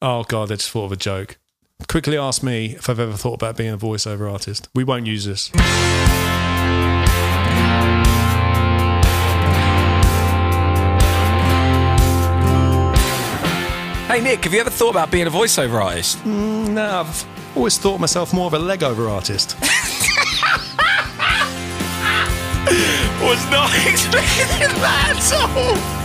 [0.00, 1.38] Oh god, I just thought of a joke.
[1.88, 4.68] Quickly ask me if I've ever thought about being a voiceover artist.
[4.74, 5.50] We won't use this.
[14.06, 16.18] Hey Nick, have you ever thought about being a voiceover artist?
[16.18, 17.26] Mm, no, I've
[17.56, 19.56] always thought myself more of a leg over artist.
[23.20, 25.97] Was not expecting that at all.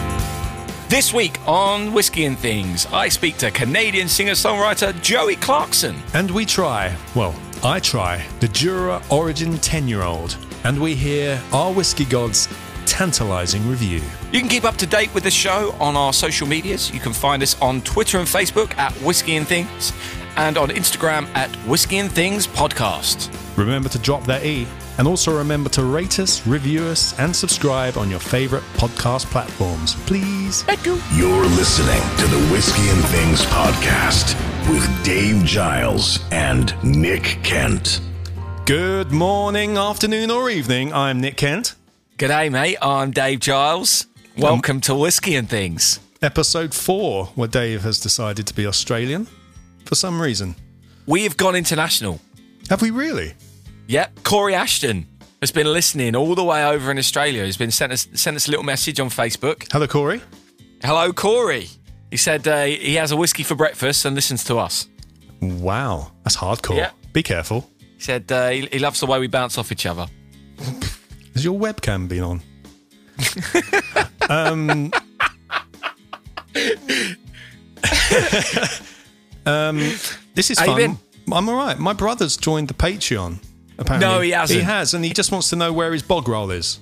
[0.94, 5.95] This week on Whiskey and Things, I speak to Canadian singer-songwriter Joey Clarkson.
[6.13, 10.38] And we try, well, I try, the Jura Origin 10 year old.
[10.63, 12.48] And we hear our whiskey god's
[12.85, 14.04] tantalizing review.
[14.32, 16.91] You can keep up to date with the show on our social medias.
[16.91, 19.94] You can find us on Twitter and Facebook at Whiskey and Things,
[20.35, 23.35] and on Instagram at Whiskey and Things Podcast.
[23.57, 24.68] Remember to drop that E.
[24.98, 29.96] And also remember to rate us, review us, and subscribe on your favorite podcast platforms.
[30.06, 30.64] Please.
[30.68, 30.98] Echo.
[31.16, 34.36] You're listening to the Whiskey and Things podcast
[34.70, 38.02] with Dave Giles and Nick Kent.
[38.66, 40.94] Good morning, afternoon, or evening.
[40.94, 41.76] I'm Nick Kent.
[42.18, 42.78] G'day, mate.
[42.82, 44.05] I'm Dave Giles.
[44.38, 46.00] Welcome to Whiskey and Things.
[46.22, 49.28] Episode four, where Dave has decided to be Australian
[49.85, 50.55] for some reason.
[51.05, 52.22] We have gone international.
[52.70, 53.34] Have we really?
[53.87, 55.07] Yep, Corey Ashton
[55.41, 57.43] has been listening all the way over in Australia.
[57.43, 59.71] He's been sent us sent us a little message on Facebook.
[59.71, 60.21] Hello, Corey.
[60.84, 61.67] Hello, Corey.
[62.09, 64.88] He said uh, he has a whiskey for breakfast and listens to us.
[65.41, 66.78] Wow, that's hardcore.
[66.78, 66.91] Yeah.
[67.11, 67.69] Be careful.
[67.79, 70.07] He said uh, he, he loves the way we bounce off each other.
[71.34, 72.41] Has your webcam been on?
[74.29, 74.91] um,
[79.45, 79.78] um,
[80.35, 80.97] this is How fun.
[81.31, 81.78] I'm all right.
[81.78, 83.39] My brother's joined the Patreon.
[83.78, 84.59] Apparently, No, he hasn't.
[84.59, 86.79] He has, and he just wants to know where his bog roll is.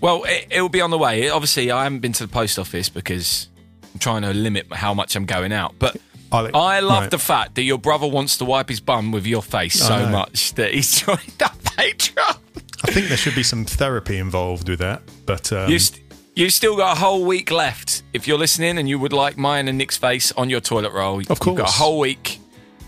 [0.00, 1.28] Well, it, will be on the way.
[1.30, 3.48] Obviously, I haven't been to the post office because
[3.92, 5.74] I'm trying to limit how much I'm going out.
[5.78, 5.96] But
[6.30, 7.10] I love right.
[7.10, 10.04] the fact that your brother wants to wipe his bum with your face I so
[10.04, 10.10] know.
[10.12, 12.38] much that he's joined that Patreon.
[12.86, 15.02] I think there should be some therapy involved with that.
[15.24, 16.02] But um, You st-
[16.34, 18.02] you've still got a whole week left.
[18.12, 21.20] If you're listening and you would like mine and Nick's face on your toilet roll,
[21.20, 21.46] Of course.
[21.46, 22.40] you've got a whole week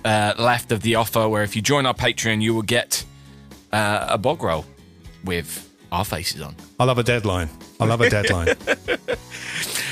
[0.04, 1.26] uh, left of the offer.
[1.28, 3.04] Where if you join our Patreon, you will get
[3.76, 4.64] uh, a bog roll
[5.24, 5.48] with
[5.92, 6.54] our faces on.
[6.80, 7.48] I love a deadline.
[7.80, 8.48] I love a deadline.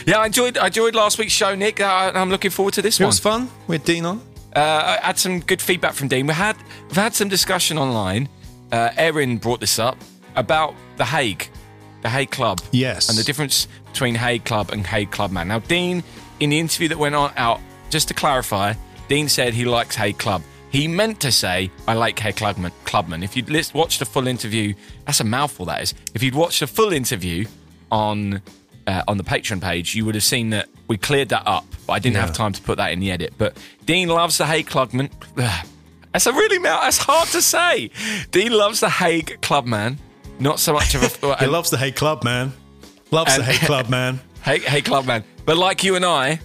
[0.07, 1.81] Yeah, I enjoyed I enjoyed last week's show, Nick.
[1.81, 3.07] Uh, I'm looking forward to this one.
[3.07, 4.21] was fun with Dean on.
[4.55, 6.27] Uh, I had some good feedback from Dean.
[6.27, 6.57] We had
[6.89, 8.29] we've had some discussion online.
[8.71, 9.97] Uh, Erin brought this up
[10.37, 11.49] about the Haig,
[12.03, 12.61] the Haig Club.
[12.71, 13.09] Yes.
[13.09, 15.49] and the difference between Haig Club and Haig Clubman.
[15.49, 16.03] Now, Dean,
[16.39, 18.75] in the interview that went on out, just to clarify,
[19.09, 20.43] Dean said he likes Haig Club.
[20.75, 22.73] He meant to say, I like Haig Clubman.
[22.85, 23.23] Clubman.
[23.23, 24.75] If you'd lis- watched the full interview,
[25.07, 25.95] that's a mouthful, that is.
[26.15, 27.47] If you'd watched the full interview
[27.93, 28.43] on
[28.89, 31.93] uh, on the Patreon page, you would have seen that we cleared that up, but
[31.95, 32.23] I didn't Yeah.
[32.27, 33.33] have time to put that in the edit.
[33.39, 35.11] But Dean loves the Haig Clubman.
[35.37, 36.83] That's a really mouth.
[36.83, 37.91] That's hard to say.
[38.33, 39.99] Dean loves the Haig Clubman.
[40.41, 41.37] Not so much of a.
[41.37, 42.53] He loves the Haig Club, man.
[43.13, 44.21] Loves the And- Hey Club, man.
[44.45, 45.25] Hey, hey, club man.
[45.47, 46.39] But like you and I,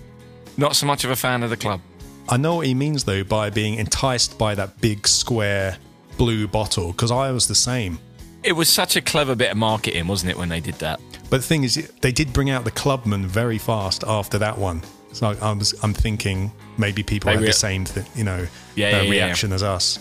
[0.55, 1.81] not so much of a fan of the club.
[2.29, 5.77] I know what he means though by being enticed by that big square
[6.17, 7.99] blue bottle because I was the same.
[8.43, 10.99] It was such a clever bit of marketing, wasn't it, when they did that?
[11.29, 14.81] But the thing is, they did bring out the Clubman very fast after that one.
[15.11, 18.87] So I was, I'm thinking maybe people They had the same, th- you know, Yeah,
[18.87, 19.09] uh, yeah, yeah.
[19.11, 19.99] reaction as us.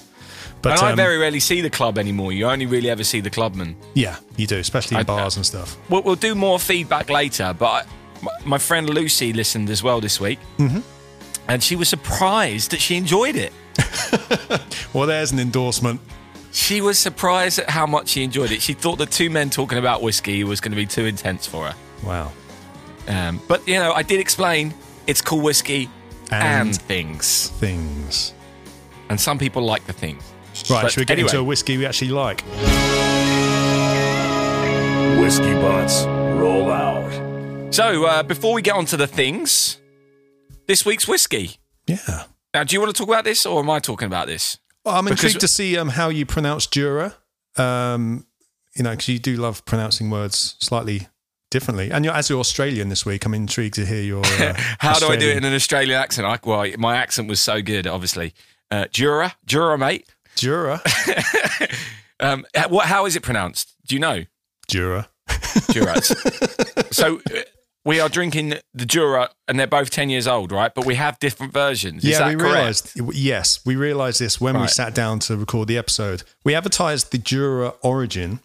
[0.62, 2.32] But and I um, very rarely see the club anymore.
[2.32, 3.76] You only really ever see the clubman.
[3.94, 5.76] yeah, you do, especially in I- bars and stuff.
[5.88, 7.84] We'll, we'll do more feedback later, but I,
[8.22, 10.38] my, my friend Lucy listened as well this week.
[10.58, 10.80] Mm-hmm.
[11.48, 13.52] And she was surprised that she enjoyed it.
[14.94, 16.00] Well, there's an endorsement.
[16.50, 18.62] She was surprised at how much she enjoyed it.
[18.62, 21.66] She thought the two men talking about whiskey was going to be too intense for
[21.66, 21.74] her.
[22.02, 22.32] Wow.
[23.06, 24.72] Um, but, you know, I did explain
[25.06, 25.90] it's cool whiskey
[26.30, 27.48] and, And- things.
[27.60, 28.32] Things.
[29.10, 30.22] And some people like the things.
[30.70, 31.28] Right, But should we get anyway.
[31.28, 32.42] into a whiskey we actually like?
[35.20, 37.74] Whiskey butts, roll out.
[37.74, 39.78] So, uh, before we get on to the things,
[40.68, 41.56] this week's whiskey.
[41.88, 42.24] Yeah.
[42.54, 44.58] Now, do you want to talk about this or am I talking about this?
[44.84, 47.14] Well, I'm Because- intrigued to see um, how you pronounce Jura.
[47.56, 48.26] Um,
[48.76, 51.08] you know, because you do love pronouncing words slightly
[51.50, 51.90] differently.
[51.90, 54.24] And you're, as you're Australian this week, I'm intrigued to hear your.
[54.24, 56.26] Uh, How do I do it in an Australian accent?
[56.26, 58.34] I, well, my accent was so good, obviously.
[58.70, 60.06] Uh, Jura, Jura, mate.
[60.36, 60.80] Jura?
[62.20, 62.86] Um, what?
[62.86, 63.74] How is it pronounced?
[63.86, 64.24] Do you know?
[64.66, 65.08] Jura.
[65.70, 66.02] Jura.
[66.90, 67.40] so uh,
[67.84, 70.74] we are drinking the Jura, and they're both ten years old, right?
[70.74, 72.04] But we have different versions.
[72.04, 72.94] Is yeah, that we correct?
[72.96, 73.16] realised.
[73.16, 76.22] Yes, we realised this when we sat down to record the episode.
[76.44, 78.40] We advertised the Jura Origin,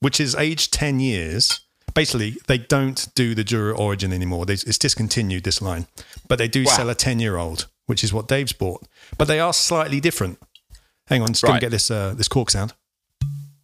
[0.00, 1.60] which is aged 10 years.
[1.94, 4.44] Basically, they don't do the Jura Origin anymore.
[4.44, 5.86] They, it's discontinued this line,
[6.28, 6.72] but they do Wow.
[6.72, 8.82] sell a 10 year old, which is what Dave's bought.
[9.16, 10.38] But they are slightly different.
[11.06, 12.74] Hang on, just gonna get this uh, this cork sound.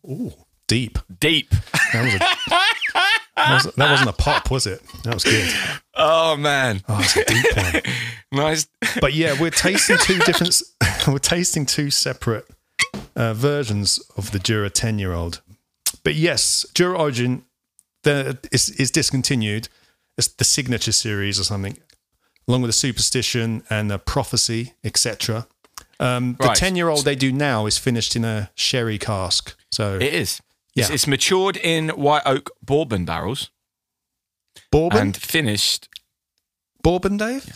[0.09, 0.33] Ooh,
[0.69, 0.99] deep.
[1.21, 1.51] Deep.
[1.93, 2.21] That was a,
[3.37, 4.83] that, was, that wasn't a pop, was it?
[5.05, 5.51] That was good.
[5.95, 7.83] Oh man, Oh, it's a deep one.
[8.45, 8.67] nice.
[9.01, 10.61] But yeah, we're tasting two different.
[11.09, 12.47] We're tasting two separate
[13.17, 15.41] uh, versions of the Jura ten year old.
[16.05, 17.45] But yes, Jura Origin
[18.05, 19.69] the, is, is discontinued.
[20.17, 21.77] It's the signature series or something,
[22.47, 25.47] along with the Superstition and the Prophecy, etc.
[25.99, 26.57] Um, the Right.
[26.57, 29.55] ten year old they do now is finished in a sherry cask.
[29.73, 30.41] So It is.
[30.75, 30.95] It's, Yeah.
[30.95, 33.51] it's matured in white oak bourbon barrels
[34.71, 35.89] bourbon, and finished.
[36.83, 37.51] bourbon, Dave,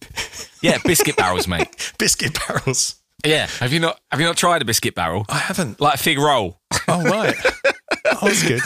[0.62, 1.92] Yeah, biscuit barrels, mate.
[1.98, 2.96] biscuit barrels.
[3.24, 3.46] Yeah.
[3.60, 4.00] Have you not?
[4.10, 5.24] Have you not tried a biscuit barrel?
[5.28, 5.80] I haven't.
[5.80, 6.60] Like a fig roll.
[6.88, 7.34] Oh right,
[8.06, 8.60] oh, that's good.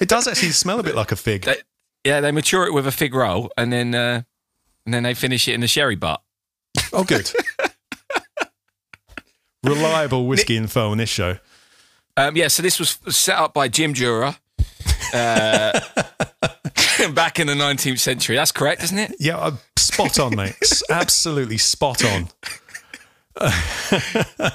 [0.00, 1.42] It does actually smell a bit like a fig.
[1.44, 1.56] They,
[2.04, 4.22] yeah, they mature it with a fig roll, and then uh,
[4.86, 6.22] and then they finish it in a sherry butt.
[6.92, 7.30] Oh, good.
[9.62, 11.38] Reliable whiskey info on this show.
[12.16, 14.38] Um, yeah, so this was set up by Jim Jura
[15.12, 15.80] uh,
[17.12, 18.36] back in the 19th century.
[18.36, 19.16] That's correct, isn't it?
[19.18, 20.54] Yeah, uh, spot on, mate.
[20.90, 22.28] Absolutely spot on.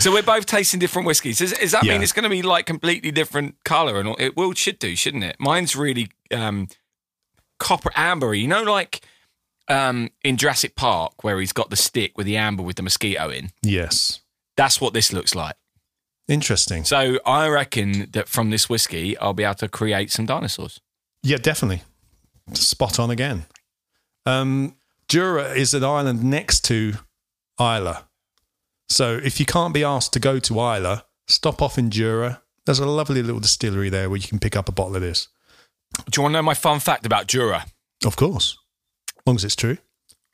[0.00, 1.38] So we're both tasting different whiskies.
[1.38, 1.92] Does, does that Yeah.
[1.92, 4.00] mean it's going to be like completely different color?
[4.00, 4.16] And all?
[4.18, 5.36] it will should do, shouldn't it?
[5.38, 6.66] Mine's really um,
[7.60, 8.40] copper ambery.
[8.40, 9.02] You know, like
[9.68, 13.30] um, in Jurassic Park where he's got the stick with the amber with the mosquito
[13.30, 13.50] in.
[13.62, 14.20] Yes.
[14.56, 15.54] That's what this looks like.
[16.28, 16.84] Interesting.
[16.84, 20.80] So I reckon that from this whiskey, I'll be able to create some dinosaurs.
[21.22, 21.82] Yeah, definitely.
[22.54, 23.44] Spot on again.
[24.26, 24.76] Um,
[25.08, 26.94] Jura is an island next to
[27.60, 27.98] Islay.
[28.88, 32.42] So if you can't be asked to go to Islay, stop off in Jura.
[32.64, 35.28] There's a lovely little distillery there where you can pick up a bottle of this.
[36.10, 37.66] Do you want to know my fun fact about Jura?
[38.04, 38.58] Of course.
[39.10, 39.78] As long as it's true.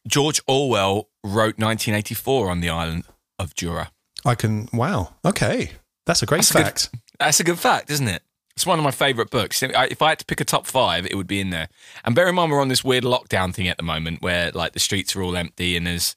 [0.07, 3.05] George Orwell wrote 1984 on the island
[3.39, 3.91] of Jura.
[4.25, 4.69] I can.
[4.73, 5.15] Wow.
[5.25, 5.73] Okay.
[6.07, 6.89] That's a great That's a good- fact.
[7.19, 8.23] That's a good fact, isn't it?
[8.57, 9.63] It's one of my favourite books.
[9.63, 11.69] If I had to pick a top five, it would be in there.
[12.05, 14.73] And bear in mind, we're on this weird lockdown thing at the moment where like
[14.73, 16.15] the streets are all empty and there's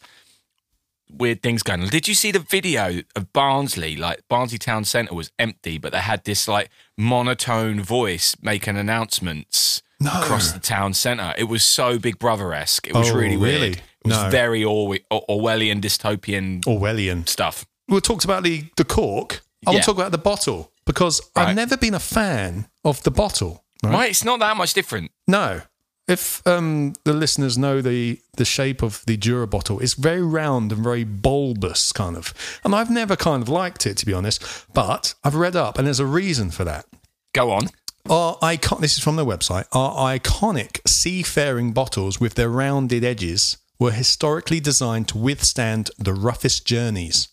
[1.09, 1.87] weird things going on.
[1.89, 3.95] Did you see the video of Barnsley?
[3.95, 9.81] Like Barnsley Town Centre was empty, but they had this like monotone voice making announcements
[9.99, 10.11] No.
[10.15, 11.33] across the town centre.
[11.37, 12.87] It was so Big Brother esque.
[12.87, 13.77] It was Oh, really weird.
[13.77, 14.29] It was No.
[14.29, 17.27] very Orwe- Or- Orwellian dystopian Orwellian.
[17.29, 17.65] stuff.
[17.87, 19.43] we talked about the the cork.
[19.65, 19.81] I want Yeah.
[19.81, 21.49] to talk about the bottle because Right.
[21.49, 23.63] I've never been a fan of the bottle.
[23.83, 23.93] Right?
[23.93, 24.09] Right?
[24.11, 25.11] It's not that much different.
[25.27, 25.61] No.
[26.07, 30.71] If um, the listeners know the the shape of the Jura bottle, it's very round
[30.73, 32.33] and very bulbous, kind of.
[32.65, 34.43] And I've never kind of liked it, to be honest.
[34.73, 36.85] But I've read up, and there's a reason for that.
[37.33, 37.69] Go on.
[38.09, 38.81] Our icon.
[38.81, 39.63] This is from their website.
[39.71, 46.65] Our iconic seafaring bottles with their rounded edges were historically designed to withstand the roughest
[46.65, 47.29] journeys,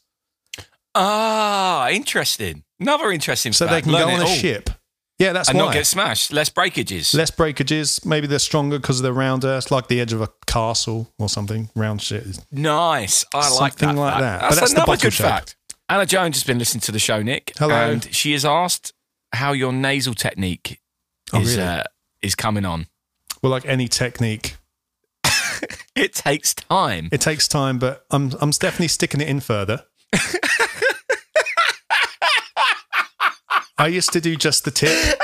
[0.94, 2.64] Ah, interesting.
[2.78, 3.52] Another interesting.
[3.52, 3.74] so fact.
[3.74, 4.34] they can Learn go on a all.
[4.34, 4.70] ship.
[5.18, 5.66] Yeah, that's and why.
[5.66, 6.32] not get smashed.
[6.32, 7.12] Less breakages.
[7.12, 8.04] less breakages.
[8.06, 9.56] Maybe they're stronger because they're rounder.
[9.58, 11.68] It's like the edge of a castle or something.
[11.76, 12.38] Round shit.
[12.50, 13.24] nice.
[13.34, 14.20] I like Something like fact.
[14.22, 14.40] that.
[14.40, 15.26] But That's, that's the another good shape.
[15.26, 15.56] fact.
[15.90, 17.52] Anna Jones has been listening to the show, Nick.
[17.58, 17.74] Hello.
[17.74, 18.94] And she has asked
[19.34, 20.80] how your nasal technique
[21.34, 21.68] Oh, is really?
[21.68, 21.82] uh,
[22.22, 22.86] is coming on.
[23.42, 24.56] Well, like any technique,
[25.94, 27.08] It takes time.
[27.12, 29.84] it takes time, but I'm I'm definitely sticking it in further.
[33.78, 35.18] I used to do just the tip.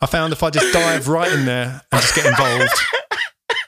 [0.00, 2.72] I found if I just dive right in there and just get involved,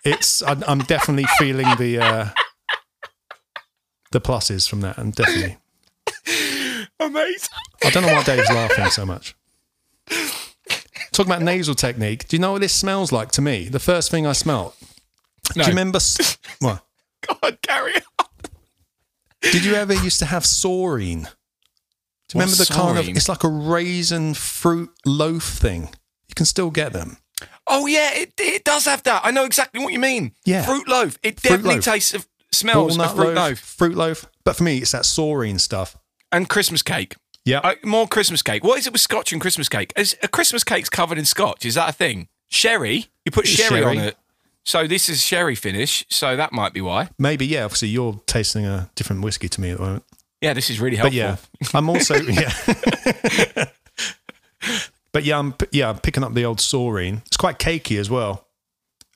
[0.04, 2.28] it's I'm, I'm definitely feeling the uh,
[4.12, 4.98] the pluses from that.
[4.98, 5.58] I'm definitely.
[7.00, 7.50] Amazing.
[7.84, 9.34] I don't know why Dave's laughing so much.
[11.12, 13.68] Talking about nasal technique, do you know what this smells like to me?
[13.68, 14.74] The first thing I smelt.
[15.54, 15.64] No.
[15.64, 15.98] Do you remember?
[16.60, 16.82] What?
[19.52, 19.62] God, carry on.
[19.62, 21.22] Did you ever used to have Soreen?
[22.28, 23.08] Do you remember the kind of?
[23.08, 25.82] It's like a raisin fruit loaf thing.
[26.28, 27.18] You can still get them.
[27.66, 29.22] Oh yeah, it, it does have that.
[29.24, 30.32] I know exactly what you mean.
[30.44, 30.64] Yeah.
[30.64, 31.18] Fruit loaf.
[31.22, 31.84] It Fruit definitely loaf.
[31.84, 33.58] tastes of smells of fruit loaf.
[33.58, 34.26] fruit loaf.
[34.44, 35.96] But for me, it's that Soreen stuff.
[36.32, 37.14] and Christmas cake.
[37.44, 37.60] Yeah.
[37.60, 38.64] Uh, more Christmas cake.
[38.64, 39.92] What is it with Scotch and Christmas cake?
[39.96, 41.64] Is a Christmas cake's covered in Scotch?
[41.64, 42.28] Is that a thing?
[42.48, 43.06] Sherry.
[43.24, 44.16] You put sherry, on it.
[44.68, 46.04] So this is sherry finish.
[46.10, 47.08] So that might be why.
[47.18, 47.64] Maybe yeah.
[47.64, 50.04] Obviously, you're tasting a different whiskey to me at the moment.
[50.42, 51.48] Yeah, this is really But helpful.
[51.62, 52.52] yeah, I'm also yeah.
[55.12, 57.22] but yeah, I'm yeah I'm picking up the old Soreen.
[57.26, 58.46] It's quite cakey as well.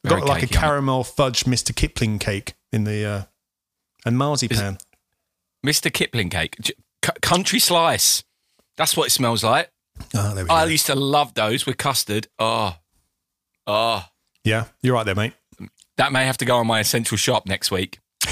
[0.05, 0.61] Very got like a cakey, mean.
[0.61, 1.77] caramel fudge Mr.
[1.77, 3.23] Kipling cake in the uh,
[4.07, 4.79] and marzipan.
[5.65, 5.93] Mr.
[5.93, 8.25] Kipling cake, c- country slice.
[8.79, 9.71] That's what it smells like.
[10.15, 10.71] Oh, there we I go.
[10.71, 12.27] used to love those with custard.
[12.39, 12.75] Oh,
[13.67, 14.07] oh,
[14.45, 15.35] Yeah, you're right there, mate.
[15.97, 17.99] That may have to go on my essential shop next week.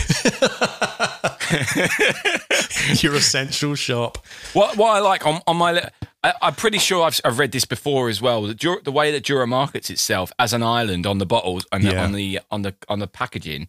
[3.03, 4.19] Your essential shop.
[4.53, 5.89] What what I like on, on my,
[6.23, 8.43] I, I'm pretty sure I've, I've read this before as well.
[8.43, 12.05] The, the way that Jura markets itself as an island on the bottles and Yeah.
[12.05, 13.69] on the on the on the packaging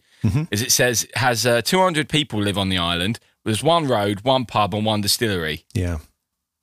[0.51, 3.19] is it says has uh, 200 people live on the island.
[3.43, 5.65] There's one road, one pub, and one distillery.
[5.74, 5.98] Yeah.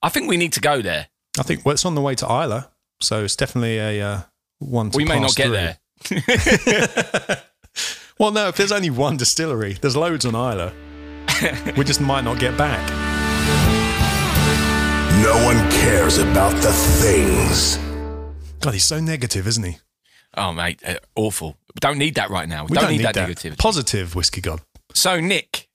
[0.02, 1.08] I think we need to go there.
[1.38, 2.62] I think well, it's on the way to Islay,
[3.00, 4.20] so it's definitely a uh,
[4.60, 4.90] one.
[4.90, 5.54] To we may not get through.
[5.54, 5.78] there.
[8.18, 10.72] Well, no, if there's only one distillery, there's loads on Islay.
[11.76, 12.82] we just might not get back.
[15.22, 17.78] No one cares about the things.
[18.60, 19.76] God, he's so negative, isn't he?
[20.36, 21.56] Oh mate, uh, awful.
[21.74, 22.64] We don't need that right now.
[22.64, 23.56] We, We don't, need, that, negativity.
[23.56, 24.62] Positive whiskey god.
[24.94, 25.68] so Nick,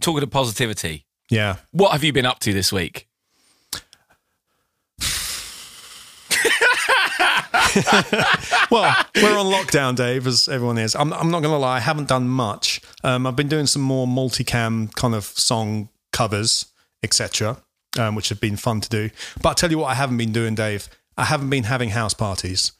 [0.00, 1.56] talking of positivity, Yeah.
[1.72, 3.05] what have you been up to this week?
[8.70, 10.96] Well, we're on lockdown, Dave, as everyone is.
[10.96, 12.80] I'm, I'm not going to lie, I haven't done much.
[13.04, 16.66] Um, I've been doing some more multicam kind of song covers,
[17.02, 17.58] etc.,
[17.98, 19.10] um, which have been fun to do.
[19.40, 20.88] But I'll tell you what I haven't been doing, Dave.
[21.16, 22.72] I haven't been having house parties.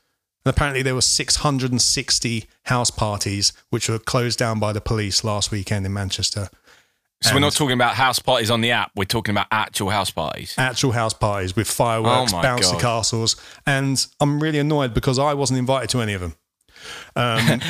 [0.44, 5.50] And apparently there were 660 house parties which were closed down by the police last
[5.50, 6.48] weekend in Manchester.
[7.22, 8.92] So we're not talking about house parties on the app.
[8.94, 10.54] We're talking about actual house parties.
[10.58, 12.80] actual house parties with fireworks, Oh bouncy God.
[12.80, 16.34] castles, and I'm really annoyed because I wasn't invited to any of them.
[17.16, 17.60] Not,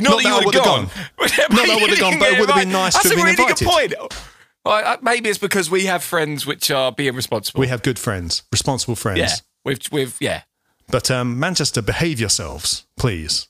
[0.00, 0.82] Not that I would've gone.
[1.18, 3.42] Not that I would've gone, but it would've been nice to That's have been really
[3.42, 3.58] invited.
[3.66, 4.14] good point.
[4.64, 7.60] Well, maybe it's because we have friends which are being responsible.
[7.60, 9.18] We have good friends, responsible friends.
[9.20, 9.34] yeah,
[9.64, 10.42] with with yeah.
[10.88, 13.48] But um, Manchester, behave yourselves, please.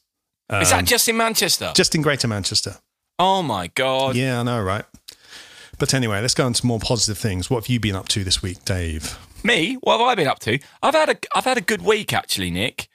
[0.51, 1.67] Is that just in Manchester?
[1.67, 2.77] Um, Just in Greater Manchester.
[3.19, 4.17] Oh my god!
[4.17, 4.85] Yeah, I know, right?
[5.79, 7.49] But anyway, let's go on to more positive things.
[7.49, 9.19] What have you been up to this week, Dave?
[9.45, 9.75] Me?
[9.75, 10.59] What have I been up to?
[10.83, 12.89] I've had a I've had a good week actually, Nick.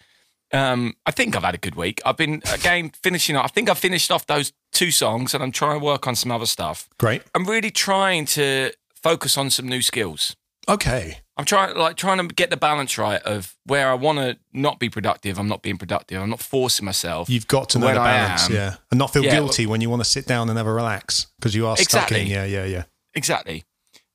[0.51, 2.01] Um, I think I've had a good week.
[2.05, 3.35] I've been again finishing.
[3.35, 6.15] off I think I've finished off those two songs, and I'm trying to work on
[6.15, 6.89] some other stuff.
[6.99, 7.23] Great.
[7.33, 10.35] I'm really trying to focus on some new skills.
[10.69, 11.19] Okay.
[11.35, 14.77] I'm trying like trying to get the balance right of where I want to not
[14.79, 15.39] be productive.
[15.39, 16.21] I'm not being productive.
[16.21, 17.27] I'm not forcing myself.
[17.29, 18.75] You've got to know the balance, am- yeah.
[18.91, 19.31] And not feel Yeah.
[19.31, 22.11] guilty when you want to sit down and have a relax because you are stuck
[22.11, 22.27] in.
[22.27, 22.83] Yeah, yeah, yeah.
[23.15, 23.63] Exactly.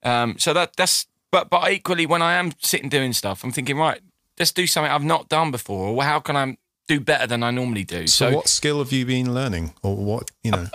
[0.04, 3.76] Um, so that that's but but equally when I am sitting doing stuff, I'm thinking
[3.78, 4.00] right,
[4.38, 6.56] let's do something I've not done before, or how can I
[6.86, 8.06] do better than I normally do?
[8.06, 10.30] So, So, what skill have you been learning, or what?
[10.44, 10.66] You know,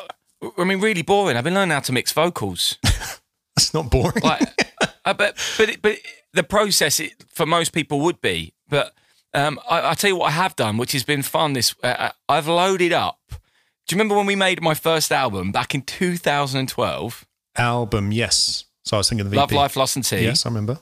[0.58, 1.38] I mean, really boring.
[1.38, 2.78] I've been learning how to mix vocals.
[3.58, 4.22] it's not boring.
[4.24, 4.42] Like,
[5.06, 5.96] uh, but but it, but
[6.34, 8.54] the process it, for most people would be.
[8.70, 8.94] But
[9.34, 11.54] um, I, I tell you what I have done, which has been fun.
[11.54, 13.20] This uh, I've loaded up.
[13.30, 13.36] Do
[13.96, 17.25] you remember when we made my first album back in 2012?
[17.56, 18.66] Album, yes.
[18.86, 19.56] So I was thinking of the Love, EP.
[19.56, 20.22] Life, Lost and Tea.
[20.24, 20.80] Yes, I remember.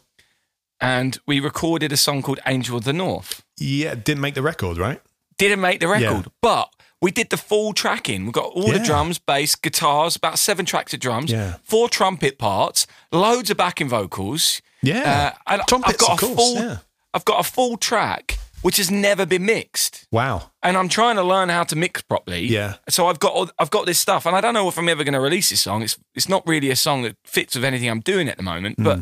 [0.80, 3.44] And we recorded a song called Angel of the North.
[3.58, 5.02] Yeah, didn't make the record, right?
[5.38, 6.32] Didn't make the record, Yeah.
[6.42, 6.70] but
[7.02, 8.26] we did the full tracking.
[8.26, 11.58] We got all the drums, bass, guitars, about seven tracks of drums, Yeah.
[11.64, 14.62] four trumpet parts, loads of backing vocals.
[14.82, 15.34] Yeah.
[15.48, 16.78] Uh, and Trumpets, I've got of a course, full, yeah.
[17.14, 20.52] I've got a full track which has never been mixed, Wow.
[20.62, 22.46] and I'm trying to learn how to mix properly.
[22.46, 22.76] Yeah.
[22.90, 25.04] So I've got all- I've got this stuff, and I don't know if I'm ever
[25.04, 25.82] going to release this song.
[25.82, 28.76] It's it's not really a song that fits with anything I'm doing at the moment,
[28.78, 29.00] but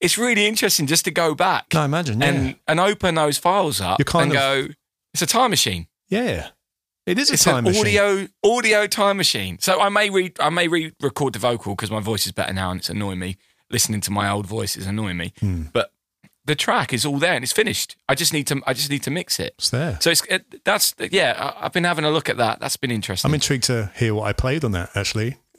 [0.00, 1.74] it's really interesting just to go back.
[1.76, 2.20] I imagine.
[2.20, 2.26] Yeah.
[2.28, 4.66] and and open those files up and of- go.
[5.14, 5.86] It's a time machine.
[6.08, 6.48] yeah.
[7.06, 7.80] It is a It's time an machine.
[7.80, 9.58] audio audio time machine.
[9.60, 12.70] So I may re I may re-record the vocal because my voice is better now
[12.72, 13.36] and it's annoying me.
[13.70, 15.32] Listening to my old voice is annoying me.
[15.40, 15.64] Hmm.
[15.72, 15.92] But
[16.44, 17.96] the track is all there and it's finished.
[18.08, 19.54] I just need to I just need to mix it.
[19.58, 19.98] It's there.
[20.00, 21.34] So it's it, that's yeah.
[21.60, 22.60] I- I've been having a look at that.
[22.60, 23.28] That's been interesting.
[23.28, 25.36] I'm intrigued to hear what I played on that, actually.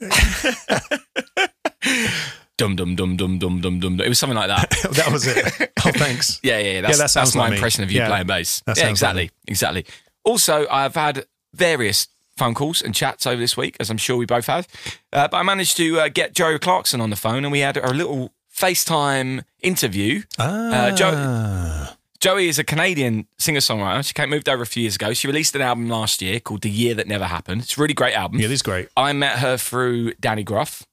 [2.56, 4.00] dum dum dum dum dum dum dum.
[4.00, 4.70] It was something like that.
[4.92, 5.72] that was it.
[5.82, 6.40] Oh, thanks.
[6.42, 6.80] Yeah, yeah, yeah.
[6.82, 7.56] That's, that sounds that's my me.
[7.56, 8.62] impression of you Yeah, playing bass.
[8.66, 9.86] Yeah, sounds like exactly, exactly.
[10.24, 11.24] Also, I've had
[11.54, 12.06] various
[12.40, 14.66] phone calls and chats over this week, as I'm sure we both have.
[15.12, 17.76] Uh, but I managed to uh, get Joe Clarkson on the phone, and we had
[17.76, 20.22] a little FaceTime interview.
[20.38, 20.72] Ah.
[20.88, 24.04] Uh, Joe- Joey is a Canadian singer songwriter.
[24.06, 25.14] She came moved over a few years ago.
[25.14, 27.62] She released an album last year called The Year That Never Happened.
[27.62, 28.38] It's a really great album.
[28.40, 28.88] Yeah, it is great.
[28.96, 30.86] I met her through Danny Groff,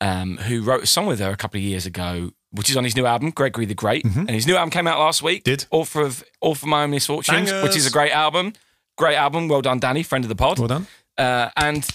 [0.00, 2.84] um, who wrote a song with her a couple of years ago, which is on
[2.84, 4.04] his new album, Gregory the Great.
[4.06, 5.44] And his new album came out last week.
[5.44, 5.50] Mm-hmm.
[5.50, 5.66] Did.
[5.70, 7.62] Author of Author of My Own Misfortunes, Bangers.
[7.62, 8.54] which is a great album.
[8.96, 9.48] Great album.
[9.48, 10.58] Well done, Danny, friend of the pod.
[10.58, 10.86] Well done.
[11.16, 11.88] Uh, and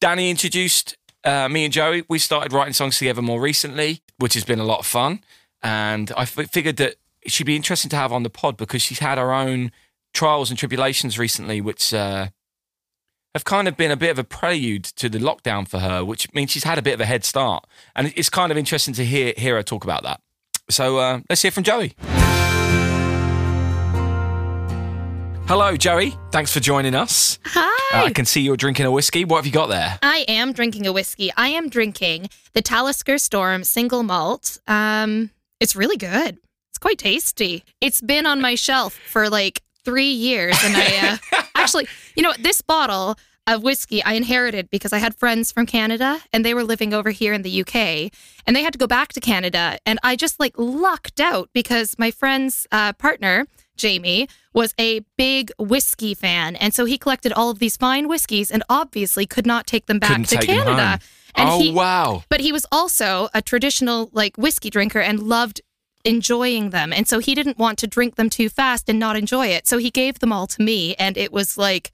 [0.00, 2.04] Danny introduced uh, me and Joey.
[2.08, 5.20] We started writing songs together more recently, which has been a lot of fun.
[5.62, 9.00] And I f- figured that she'd be interesting to have on the pod because she's
[9.00, 9.72] had her own
[10.14, 12.28] trials and tribulations recently, which uh,
[13.34, 16.32] have kind of been a bit of a prelude to the lockdown for her, which
[16.34, 17.66] means she's had a bit of a head start.
[17.94, 20.20] And it's kind of interesting to hear hear her talk about that.
[20.70, 21.94] So uh, let's hear from Joey.
[25.50, 26.16] Hello, Joey.
[26.30, 27.40] Thanks for joining us.
[27.44, 28.02] Hi.
[28.02, 29.24] Uh, I can see you're drinking a whiskey.
[29.24, 29.98] What have you got there?
[30.00, 31.32] I am drinking a whiskey.
[31.36, 34.60] I am drinking the Talisker Storm single malt.
[34.68, 36.38] Um, it's really good.
[36.68, 37.64] It's quite tasty.
[37.80, 42.32] It's been on my shelf for like three years, and I uh, actually, you know,
[42.38, 43.16] this bottle
[43.48, 47.10] of whiskey I inherited because I had friends from Canada and they were living over
[47.10, 48.12] here in the UK
[48.46, 49.78] and they had to go back to Canada.
[49.84, 53.46] And I just like lucked out because my friend's uh, partner,
[53.80, 56.56] Jamie, was a big whiskey fan.
[56.56, 59.98] And so he collected all of these fine whiskeys and obviously could not take them
[59.98, 61.00] back Couldn't to Canada.
[61.34, 62.24] And oh, he, wow.
[62.28, 65.60] but he was also a traditional like whiskey drinker and loved
[66.04, 66.92] enjoying them.
[66.92, 69.66] And so he didn't want to drink them too fast and not enjoy it.
[69.66, 71.92] So he gave them all to me and it was like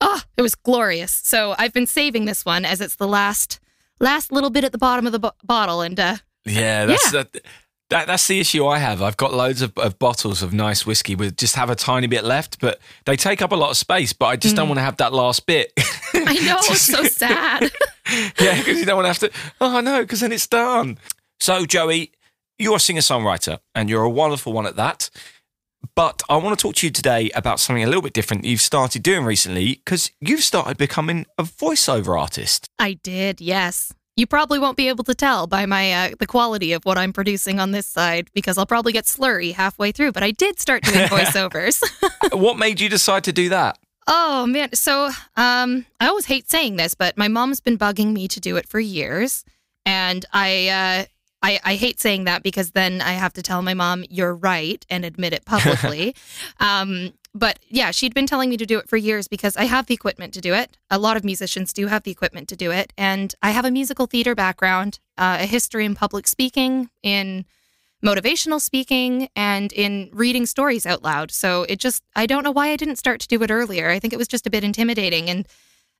[0.00, 1.12] oh, it was glorious.
[1.12, 3.60] So I've been saving this one as it's the last
[4.00, 7.24] last little bit at the bottom of the bo- bottle and uh Yeah, that's Yeah.
[7.32, 7.44] That,
[7.90, 9.02] that, that's the issue I have.
[9.02, 12.24] I've got loads of, of bottles of nice whiskey with just have a tiny bit
[12.24, 14.12] left, but they take up a lot of space.
[14.12, 14.58] But I just Mm.
[14.58, 15.72] don't want to have that last bit.
[16.14, 17.70] I know it's so sad.
[18.40, 19.38] yeah, because you don't want to have to.
[19.60, 20.98] Oh no, because then it's done.
[21.38, 22.12] So Joey,
[22.58, 25.10] you're a singer songwriter, and you're a wonderful one at that.
[25.94, 28.60] But I want to talk to you today about something a little bit different you've
[28.60, 32.68] started doing recently because you've started becoming a voiceover artist.
[32.78, 33.92] I did, yes.
[34.20, 37.10] You probably won't be able to tell by my uh, the quality of what I'm
[37.10, 40.12] producing on this side because I'll probably get slurry halfway through.
[40.12, 41.82] But I did start doing voiceovers.
[42.38, 43.78] what made you decide to do that?
[44.06, 45.06] Oh man, so
[45.38, 48.68] um, I always hate saying this, but my mom's been bugging me to do it
[48.68, 49.42] for years,
[49.86, 51.04] and I, uh,
[51.42, 54.84] I, I hate saying that because then I have to tell my mom you're right
[54.90, 56.14] and admit it publicly.
[56.60, 59.86] um, but yeah, she'd been telling me to do it for years because I have
[59.86, 60.76] the equipment to do it.
[60.90, 63.70] A lot of musicians do have the equipment to do it, and I have a
[63.70, 67.44] musical theater background, uh, a history in public speaking, in
[68.04, 71.30] motivational speaking and in reading stories out loud.
[71.30, 73.90] So it just I don't know why I didn't start to do it earlier.
[73.90, 75.46] I think it was just a bit intimidating and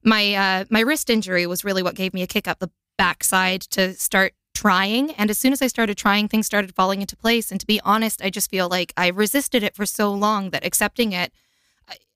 [0.02, 3.62] my uh my wrist injury was really what gave me a kick up the backside
[3.62, 7.50] to start trying and as soon as I started trying things started falling into place
[7.50, 10.66] and to be honest I just feel like I resisted it for so long that
[10.66, 11.32] accepting it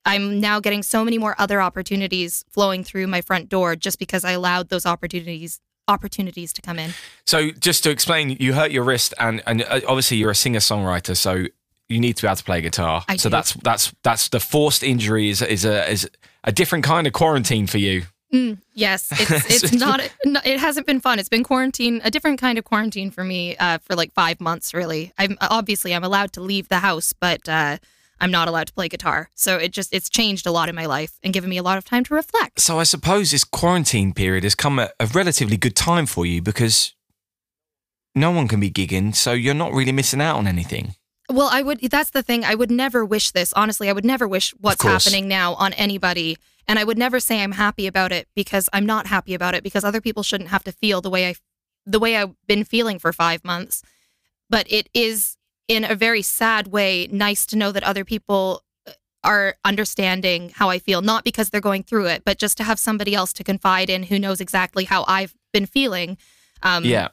[0.05, 4.23] I'm now getting so many more other opportunities flowing through my front door just because
[4.23, 6.91] I allowed those opportunities opportunities to come in.
[7.25, 10.59] So, just to explain, you hurt your wrist, and and uh, obviously you're a singer
[10.59, 11.45] songwriter, so
[11.89, 13.03] you need to be able to play guitar.
[13.07, 13.31] I so do.
[13.31, 16.09] that's that's that's the forced injury is is a is
[16.43, 18.03] a different kind of quarantine for you.
[18.33, 21.19] Mm, yes, it's it's not it hasn't been fun.
[21.19, 24.73] It's been quarantine, a different kind of quarantine for me uh, for like five months.
[24.73, 27.77] Really, I'm obviously I'm allowed to leave the house, but uh,
[28.19, 29.29] I'm not allowed to play guitar.
[29.35, 31.77] So it just it's changed a lot in my life and given me a lot
[31.77, 32.59] of time to reflect.
[32.59, 36.41] So I suppose this quarantine period has come at a relatively good time for you
[36.41, 36.93] because
[38.15, 40.95] no one can be gigging, so you're not really missing out on anything.
[41.29, 41.79] Well, I would.
[41.79, 42.45] That's the thing.
[42.45, 43.51] I would never wish this.
[43.53, 46.37] Honestly, I would never wish what's happening now on anybody.
[46.67, 49.63] And I would never say I'm happy about it because I'm not happy about it
[49.63, 51.35] because other people shouldn't have to feel the way I,
[51.85, 53.83] the way I've been feeling for five months.
[54.49, 58.91] But it is in a very sad way nice to know that other people uh,
[59.23, 62.79] are understanding how I feel, not because they're going through it, but just to have
[62.79, 66.17] somebody else to confide in who knows exactly how I've been feeling.
[66.61, 67.09] Um, yeah.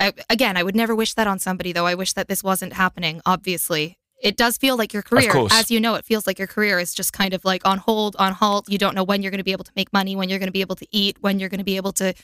[0.00, 1.86] I, again, I would never wish that on somebody, though.
[1.86, 3.98] I wish that this wasn't happening, obviously.
[4.20, 6.92] It does feel like your career, as you know, it feels like your career is
[6.92, 8.68] just kind of like on hold, on halt.
[8.68, 10.48] You don't know when you're going to be able to make money, when you're going
[10.48, 12.14] to be able to eat, when you're going to be able to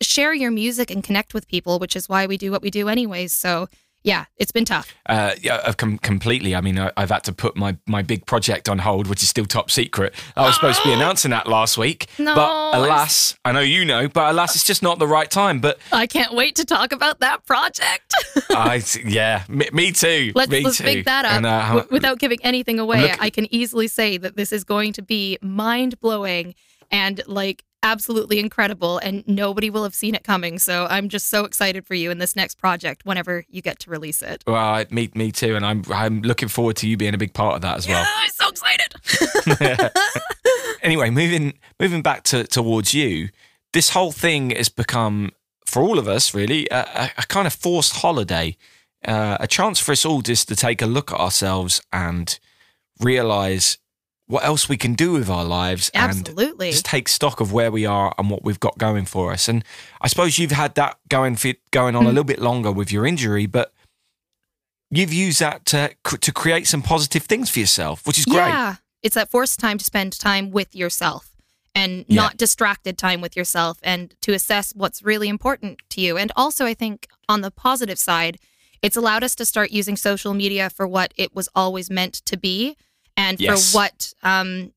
[0.00, 2.88] share your music and connect with people, which is why we do what we do,
[2.88, 3.32] anyways.
[3.32, 3.68] So,
[4.04, 4.94] yeah, it's been tough.
[5.06, 6.54] Uh, yeah, I've com- completely.
[6.56, 9.28] I mean, I, I've had to put my, my big project on hold, which is
[9.28, 10.14] still top secret.
[10.36, 13.84] I was supposed to be announcing that last week, No, but alas, I know you
[13.84, 15.60] know, but alas, it's just not the right time.
[15.60, 18.14] But I can't wait to talk about that project.
[18.50, 20.32] I, yeah, me, me too.
[20.34, 20.84] Let's, me let's too.
[20.84, 21.32] make that up.
[21.32, 24.64] And, uh, W- without giving anything away, look- I can easily say that this is
[24.64, 26.54] going to be mind blowing
[26.90, 30.58] and like absolutely incredible, and nobody will have seen it coming.
[30.58, 33.90] So I'm just so excited for you in this next project whenever you get to
[33.90, 34.44] release it.
[34.46, 37.34] well, I- me, me too, and I'm I'm looking forward to you being a big
[37.34, 38.04] part of that as well.
[38.06, 39.90] I'm so excited.
[40.82, 43.28] anyway, moving moving back to towards you,
[43.72, 45.30] this whole thing has become
[45.64, 48.56] for all of us really a, a, a kind of forced holiday,
[49.06, 52.38] uh, a chance for us all just to take a look at ourselves and
[53.00, 53.78] realize
[54.32, 56.68] what else we can do with our lives Absolutely.
[56.68, 59.46] and just take stock of where we are and what we've got going for us.
[59.46, 59.62] And
[60.00, 62.14] I suppose you've had that going for, going on a hmm.
[62.14, 63.74] little bit longer with your injury, but
[64.90, 68.48] you've used that to to create some positive things for yourself, which is great.
[68.48, 68.76] Yeah.
[69.02, 71.36] It's that forced time to spend time with yourself
[71.74, 72.22] and Yeah.
[72.22, 76.16] not distracted time with yourself and to assess what's really important to you.
[76.16, 78.38] And also, I think on the positive side,
[78.80, 82.38] it's allowed us to start using social media for what it was always meant to
[82.38, 82.78] be
[83.16, 83.72] and Yes.
[83.72, 84.72] for what um,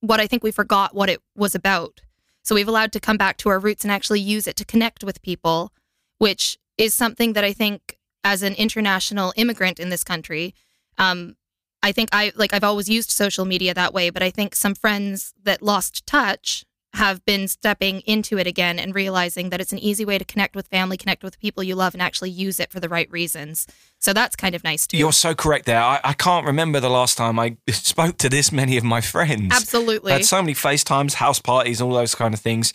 [0.00, 2.00] what I think we forgot what it was about.
[2.42, 5.04] So we've allowed to come back to our roots and actually use it to connect
[5.04, 5.72] with people,
[6.18, 10.54] which is something that I think as an international immigrant in this country,
[10.96, 11.36] um,
[11.82, 14.74] I think I like I've always used social media that way, but I think some
[14.74, 19.78] friends that lost touch have been stepping into it again and realizing that it's an
[19.78, 22.70] easy way to connect with family, connect with people you love, and actually use it
[22.70, 23.66] for the right reasons.
[23.98, 24.96] So that's kind of nice too.
[24.96, 25.80] You're so correct there.
[25.80, 29.52] I, I can't remember the last time I spoke to this many of my friends.
[29.54, 30.12] Absolutely.
[30.12, 32.72] I had so many FaceTimes, house parties, all those kind of things.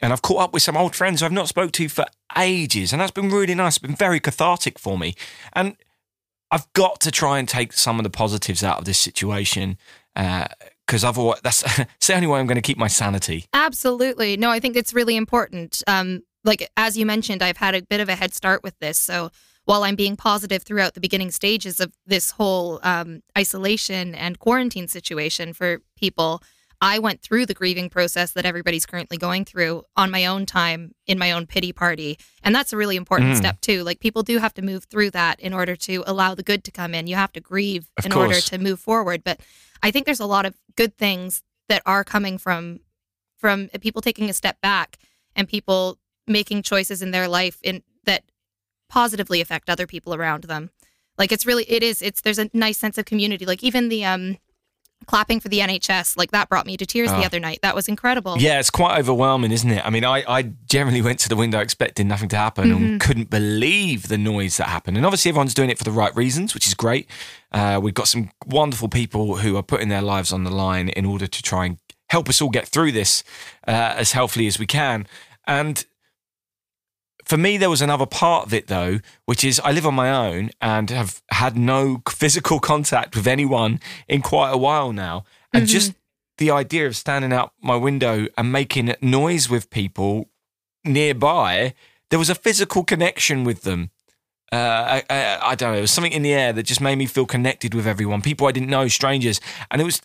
[0.00, 2.04] And I've caught up with some old friends I've not spoke to for
[2.36, 2.92] ages.
[2.92, 3.76] And that's been really nice.
[3.76, 5.14] It's been very cathartic for me.
[5.54, 5.76] And
[6.50, 9.78] I've got to try and take some of the positives out of this situation.
[10.14, 10.48] Uh,
[10.86, 13.46] Because otherwise, that's, that's the only way I'm going to keep my sanity.
[13.52, 14.36] Absolutely.
[14.36, 15.82] No, I think it's really important.
[15.86, 18.98] Um, like as you mentioned, I've had a bit of a head start with this.
[18.98, 19.30] So
[19.64, 24.86] while I'm being positive throughout the beginning stages of this whole um, isolation and quarantine
[24.86, 26.40] situation for people,
[26.80, 30.92] I went through the grieving process that everybody's currently going through on my own time
[31.06, 32.18] in my own pity party.
[32.44, 33.38] And that's a really important Mm.
[33.38, 33.82] step too.
[33.82, 36.70] Like people do have to move through that in order to allow the good to
[36.70, 37.06] come in.
[37.08, 39.24] You have to grieve Of in order to move forward.
[39.24, 39.40] But
[39.82, 42.80] I think there's a lot of good things that are coming from
[43.38, 44.96] from people taking a step back
[45.34, 48.24] and people making choices in their life in that
[48.88, 50.70] positively affect other people around them.
[51.18, 53.46] Like it's really it is it's there's a nice sense of community.
[53.46, 54.38] Like even the um
[55.06, 57.18] clapping for the NHS, like that brought me to tears Oh.
[57.20, 57.60] the other night.
[57.62, 58.36] That was incredible.
[58.38, 59.84] Yeah, it's quite overwhelming, isn't it?
[59.86, 63.30] I mean, I, I generally went to the window expecting nothing to happen and couldn't
[63.30, 64.96] believe the noise that happened.
[64.96, 67.08] And obviously, everyone's doing it for the right reasons, which is great.
[67.52, 71.04] Uh, we've got some wonderful people who are putting their lives on the line in
[71.04, 71.78] order to try and
[72.08, 73.22] help us all get through this
[73.68, 75.06] uh, as healthily as we can.
[75.46, 75.84] And
[77.26, 80.10] for me, there was another part of it though, which is I live on my
[80.10, 85.24] own and have had no physical contact with anyone in quite a while now.
[85.52, 85.94] And just
[86.38, 90.28] the idea of standing out my window and making noise with people
[90.84, 91.74] nearby,
[92.10, 93.90] there was a physical connection with them.
[94.52, 95.76] Uh, I, I, I don't know.
[95.76, 98.46] There was something in the air that just made me feel connected with everyone, people
[98.46, 100.00] I didn't know, strangers, and it was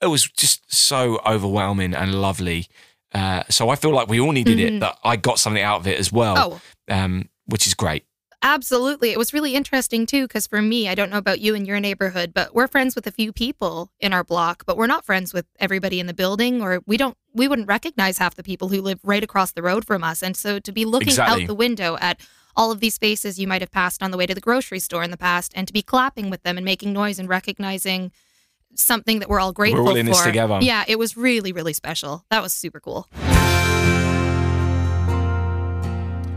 [0.00, 2.68] it was just so overwhelming and lovely.
[3.14, 5.86] Uh, so I feel like we all needed it, but I got something out of
[5.86, 8.04] it as well, Oh, um, which is great.
[8.42, 9.10] Absolutely.
[9.10, 11.80] It was really interesting too, because for me, I don't know about you in your
[11.80, 15.32] neighborhood, but we're friends with a few people in our block, but we're not friends
[15.32, 18.82] with everybody in the building, or we don't, we wouldn't recognize half the people who
[18.82, 20.22] live right across the road from us.
[20.22, 21.44] And so to be looking Exactly.
[21.44, 22.20] out the window at
[22.54, 25.02] all of these faces you might have passed on the way to the grocery store
[25.04, 28.12] in the past, and to be clapping with them and making noise and recognizing
[28.76, 30.12] something that we're all grateful all in for.
[30.12, 30.58] this together.
[30.60, 32.24] Yeah, it was really, really special.
[32.30, 33.08] That was super cool.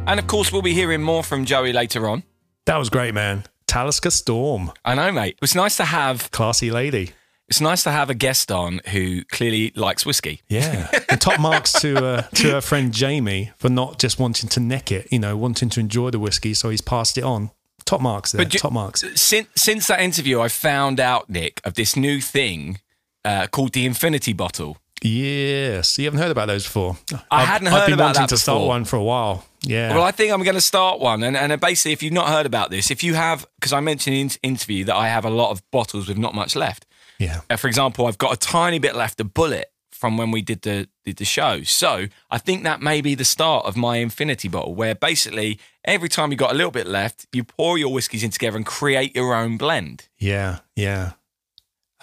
[0.07, 2.23] And of course, we'll be hearing more from Joey later on.
[2.65, 3.43] That was great, man.
[3.67, 5.33] Talisker Storm, I know, mate.
[5.35, 6.31] It was nice to have.
[6.31, 7.11] classy lady.
[7.49, 10.41] It's nice to have a guest on who clearly likes whiskey.
[10.49, 10.89] Yeah.
[11.09, 14.91] and top marks to uh, to her friend Jamie for not just wanting to neck
[14.91, 17.51] it, you know, wanting to enjoy the whiskey, so he's passed it on.
[17.87, 18.43] Top marks there.
[18.45, 19.03] But top marks.
[19.15, 22.79] Since since that interview, I found out, Nick, of this new thing
[23.25, 24.77] uh, called the Infinity Bottle.
[25.01, 25.97] Yes.
[25.97, 26.97] You haven't heard about those before.
[27.13, 29.45] I I've- hadn't I've been about wanting that to start one for a while.
[29.63, 29.93] Yeah.
[29.95, 31.23] Well, I think I'm going to start one.
[31.23, 34.15] And, and basically, if you've not heard about this, if you have, because I mentioned
[34.15, 36.85] in the interview that I have a lot of bottles with not much left.
[37.19, 37.41] yeah.
[37.49, 40.61] Uh, for example, I've got a tiny bit left, a bullet from when we did
[40.61, 41.63] the did the show.
[41.63, 46.09] So I think that may be the start of my infinity bottle, where basically every
[46.09, 49.15] time you got a little bit left, you pour your whiskies in together and create
[49.15, 50.07] your own blend.
[50.17, 50.59] Yeah.
[50.75, 51.13] Yeah.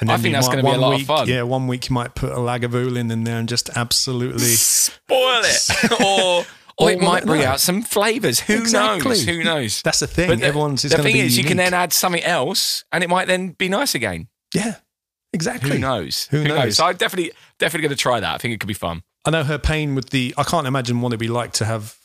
[0.00, 1.28] And I think that's gonna be a lot of week- fun.
[1.28, 4.40] Yeah, one week you might put a Lagavulin in there and just absolutely.
[4.44, 6.44] Spoil it, or
[6.76, 8.40] or it might bring out some flavors.
[8.40, 9.08] Who Exactly.
[9.10, 9.24] knows?
[9.24, 9.82] Who knows?
[9.82, 10.28] That's the thing.
[10.28, 13.08] But the, Everyone's is the thing is, you can then add something else, and it
[13.08, 14.26] might then be nice again.
[14.52, 14.76] Yeah.
[15.32, 15.70] Exactly.
[15.70, 16.26] Who knows?
[16.30, 16.76] Who knows?
[16.76, 17.32] So I'm definitely
[17.64, 18.34] definitely going to try that.
[18.34, 19.02] I think it could be fun.
[19.24, 20.34] I know her pain with the.
[20.36, 21.96] I can't imagine what it'd be like to have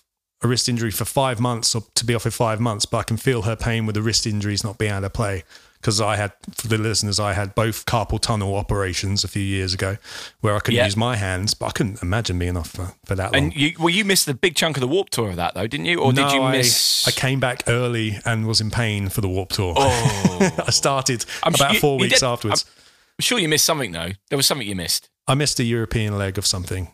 [0.41, 3.03] a wrist injury for five months or to be off for five months, but I
[3.03, 5.43] can feel her pain with the wrist injuries not being able to play.
[5.81, 9.73] Because I had, for the listeners, I had both carpal tunnel operations a few years
[9.73, 9.95] ago
[10.41, 10.83] where I couldn't Yeah.
[10.85, 13.43] use my hands, but I couldn't imagine being off for, for that long.
[13.43, 15.67] And you, well, you missed the big chunk of the warp tour of that, though,
[15.67, 16.01] didn't you?
[16.01, 17.07] Or did you I- miss?
[17.07, 19.73] I, came back early and was in pain for the warp tour.
[19.77, 22.65] Oh, I started I'm about sure you- four weeks did- afterwards.
[23.17, 24.09] I'm sure you missed something though.
[24.29, 25.09] There was something you missed.
[25.29, 26.91] I missed a European leg of something.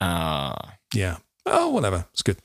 [0.00, 0.74] Ah.
[0.94, 1.18] Yeah.
[1.46, 2.06] Oh, whatever.
[2.12, 2.38] It's good.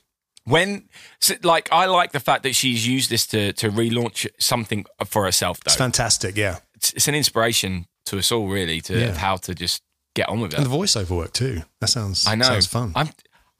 [0.44, 0.88] When,
[1.20, 5.24] so, like, I like the fact that she's used this to to relaunch something for
[5.24, 5.60] herself.
[5.60, 6.36] Though It's fantastic.
[6.36, 6.58] Yeah.
[6.74, 9.14] it's, it's an inspiration to us all, really, to Yeah.
[9.14, 9.82] how to just
[10.14, 10.58] get on with it.
[10.58, 11.62] And the voiceover work too.
[11.80, 12.44] That sounds, I know.
[12.46, 12.92] sounds fun.
[12.94, 13.08] I'm.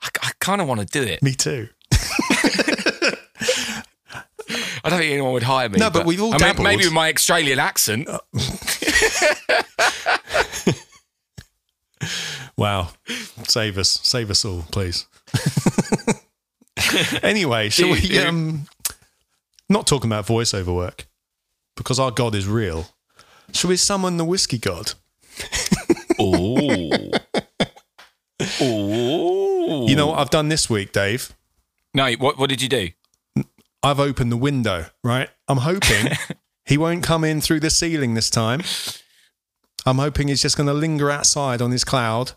[0.03, 1.23] I, I kind of want to do it.
[1.23, 1.69] Me too.
[4.83, 5.79] I don't think anyone would hire me.
[5.79, 6.65] No, but we've all I mean, dabbled.
[6.65, 8.09] maybe with my Australian accent.
[12.57, 12.91] Wow.
[13.47, 13.89] Save us.
[14.03, 15.07] Save us all, please.
[17.23, 18.67] anyway, shall we um
[19.69, 21.07] not talking about voiceover work
[21.77, 22.89] because our God is real.
[23.53, 24.93] Shall we summon the whiskey god?
[26.23, 27.11] Oh.
[28.61, 29.89] Oh.
[29.89, 31.35] You know what I've done this week, Dave?
[31.95, 32.91] No, what what did you do?
[33.83, 35.31] I've opened the window, right?
[35.49, 36.13] I'm hoping
[36.67, 38.61] he won't come in through the ceiling this time.
[39.87, 42.33] I'm hoping he's just going to linger outside on his cloud,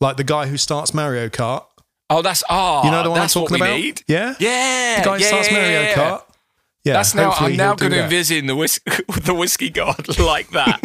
[0.00, 1.64] like the guy who starts Mario Kart.
[2.10, 2.84] Oh, that's ah.
[2.84, 3.78] You know the one I'm talking about?
[3.78, 4.02] Need.
[4.06, 4.34] Yeah?
[4.38, 5.00] Yeah.
[5.00, 5.94] The guy who yeah, starts yeah, Mario yeah.
[5.94, 6.22] Kart.
[6.84, 7.30] Yeah, That's now.
[7.30, 8.80] I'm now going to envision the whis-
[9.22, 10.80] the whiskey god like that,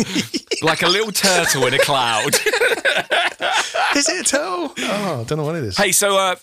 [0.61, 2.35] like a little turtle in a cloud.
[3.95, 4.73] Is it a toe?
[4.77, 5.77] Oh, I don't know what it is.
[5.77, 6.35] hey, so uh,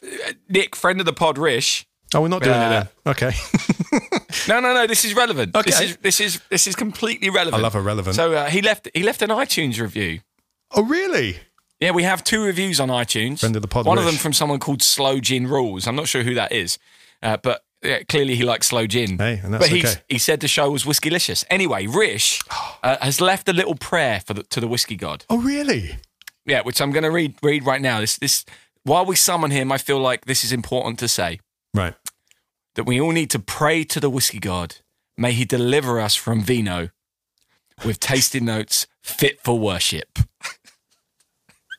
[0.51, 1.87] Nick, friend of the pod, Rish.
[2.17, 3.13] Oh, we're not doing Uh, it then.
[3.15, 3.33] Okay.
[4.49, 4.87] No, no, no.
[4.87, 5.57] This is relevant.
[5.57, 5.71] Okay.
[5.71, 7.61] This is this is this is completely relevant.
[7.61, 8.15] I love a relevant.
[8.17, 10.21] So uh, he left he left an iTunes review.
[10.71, 11.39] oh, really?
[11.81, 13.41] Yeah, we have two reviews on iTunes.
[13.41, 15.87] Friend of the pod, One of them from someone called Slow Gin Rules.
[15.87, 16.79] I'm not sure who that is,
[17.23, 19.19] uh, but yeah, clearly he likes slow gin.
[19.19, 19.95] Hey, and that's but okay.
[20.09, 21.45] he said the show was whiskylicious.
[21.51, 22.41] Anyway, Rish
[22.83, 25.25] uh, has left a little prayer for the, to the whiskey god.
[25.29, 25.97] Oh, really?
[26.45, 28.01] Yeah, which I'm going to read read right now.
[28.01, 28.45] This this
[28.85, 31.41] while we summon him, I feel like this is important to say
[31.75, 31.95] Right.
[32.77, 34.77] That we all need to pray to the whiskey god.
[35.19, 36.91] May he deliver us from vino
[37.85, 40.19] with tasting notes fit for worship.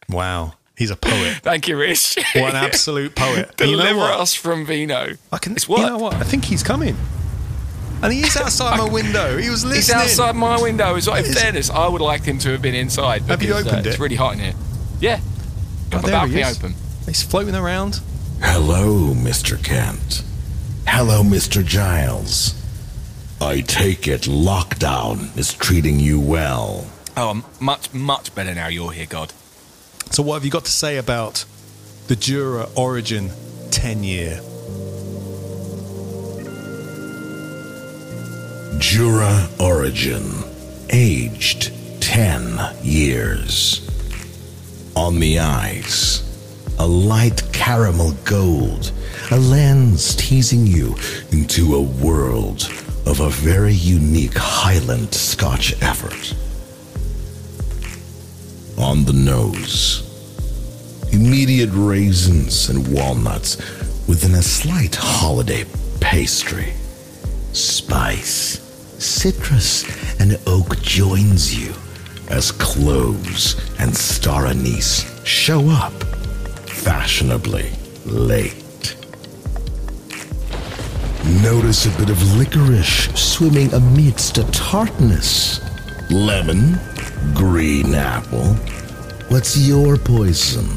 [0.09, 0.53] Wow.
[0.75, 1.37] He's a poet.
[1.41, 2.17] Thank you, Rich.
[2.35, 3.49] What an absolute poet.
[3.59, 5.13] And you know deliver us from vino.
[5.31, 5.53] I can.
[5.53, 6.13] It's You know what?
[6.15, 6.95] I think he's coming.
[8.03, 9.37] And he is outside my window.
[9.37, 10.01] He was listening.
[10.03, 10.95] He's outside my window.
[10.95, 11.15] As well.
[11.17, 13.23] In Is- fairness, I would like him to have been inside.
[13.23, 14.53] Have you because, uh, opened It's really hot in here.
[14.99, 15.19] Yeah.
[15.89, 16.75] Got Oh, the there he balcony open.
[17.07, 18.01] He's floating around.
[18.41, 19.61] Hello, Mr.
[19.63, 20.23] Kent.
[20.87, 21.63] Hello, Mr.
[21.63, 22.55] Giles.
[23.39, 26.87] I take it lockdown is treating you well.
[27.15, 29.31] Oh, I'm much, much better now you're here, God.
[30.09, 31.45] So, what have you got to say about
[32.07, 33.29] the Jura Origin
[33.69, 34.41] 10 year?
[38.79, 40.23] Jura Origin,
[40.89, 41.71] aged
[42.01, 43.83] 10 years.
[44.95, 46.16] On the eyes,
[46.79, 48.91] a light caramel gold,
[49.31, 50.95] a lens teasing you
[51.31, 52.69] into a world
[53.05, 56.35] of a very unique Highland Scotch effort.
[58.77, 60.03] On the nose,
[61.11, 63.57] immediate raisins and walnuts
[64.07, 65.65] within a slight holiday
[65.99, 66.73] pastry
[67.53, 68.59] spice,
[68.99, 69.83] citrus,
[70.19, 71.73] and oak joins you
[72.29, 75.93] as cloves and star anise show up
[76.87, 77.69] fashionably
[78.05, 78.95] late.
[81.43, 85.59] Notice a bit of licorice swimming amidst a tartness.
[86.09, 86.79] Lemon,
[87.33, 88.53] green apple.
[89.27, 90.69] What's your poison?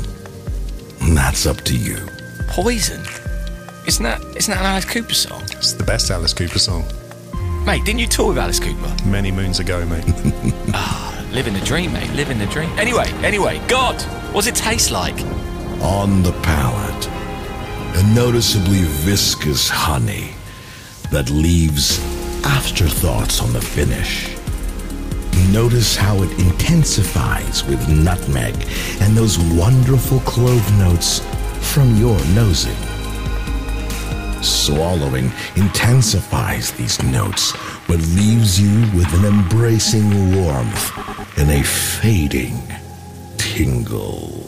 [1.15, 1.99] That's up to you.
[2.49, 3.01] Poison.
[3.87, 5.43] Isn't that isn't that an Alice Cooper song?
[5.53, 6.85] It's the best Alice Cooper song.
[7.65, 8.93] Mate, didn't you tour with Alice Cooper?
[9.07, 10.05] Many moons ago, mate.
[10.75, 12.11] Ah, living the dream, mate.
[12.15, 12.69] Living the dream.
[12.81, 14.01] Anyway, anyway, God,
[14.33, 15.19] what's it taste like?
[15.81, 17.07] On the palate,
[17.97, 20.35] a noticeably viscous honey
[21.11, 21.99] that leaves
[22.45, 24.37] afterthoughts on the finish.
[25.53, 28.55] Notice how it intensifies with nutmeg
[29.01, 31.21] and those wonderful clove notes
[31.73, 32.77] from your nosing.
[34.43, 37.53] Swallowing intensifies these notes,
[37.89, 40.93] but leaves you with an embracing warmth
[41.37, 42.63] and a fading
[43.37, 44.40] tingle.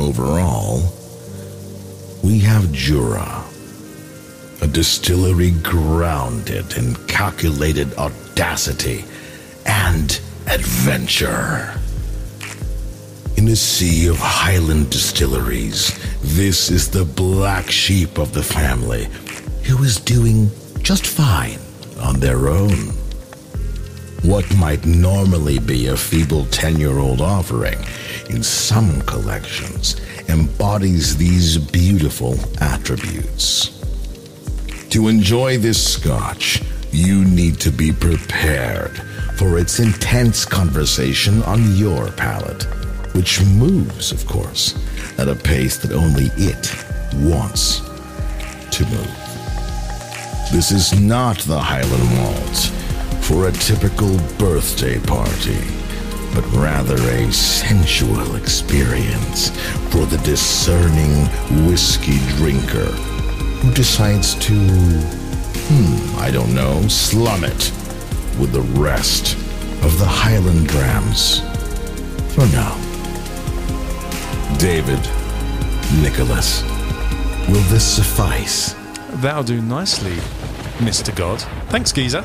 [0.00, 0.82] Overall,
[2.24, 3.44] we have Jura,
[4.62, 9.04] a distillery grounded in calculated audacity
[9.66, 11.78] and adventure.
[13.36, 19.06] In a sea of Highland distilleries, this is the black sheep of the family
[19.64, 21.58] who is doing just fine
[22.00, 22.94] on their own.
[24.22, 27.78] What might normally be a feeble 10 year old offering
[28.30, 33.76] in some collections embodies these beautiful attributes.
[34.90, 36.62] To enjoy this scotch,
[36.92, 38.96] you need to be prepared
[39.36, 42.64] for its intense conversation on your palate,
[43.14, 44.74] which moves, of course,
[45.18, 46.74] at a pace that only it
[47.14, 47.80] wants
[48.70, 49.16] to move.
[50.52, 52.56] This is not the Highland Malt
[53.24, 55.60] for a typical birthday party,
[56.34, 59.50] but rather a sensual experience
[59.90, 61.26] for the discerning
[61.66, 62.90] whiskey drinker
[63.60, 64.54] who decides to
[65.70, 67.72] hmm, I don't know, slum it
[68.40, 69.34] with the rest
[69.84, 71.40] of the Highland Drams.
[72.34, 72.74] For now.
[74.58, 74.98] David,
[76.02, 76.62] Nicholas,
[77.48, 78.74] will this suffice?
[79.22, 80.16] That'll do nicely,
[80.78, 81.14] Mr.
[81.14, 81.40] God.
[81.68, 82.24] Thanks, Geezer.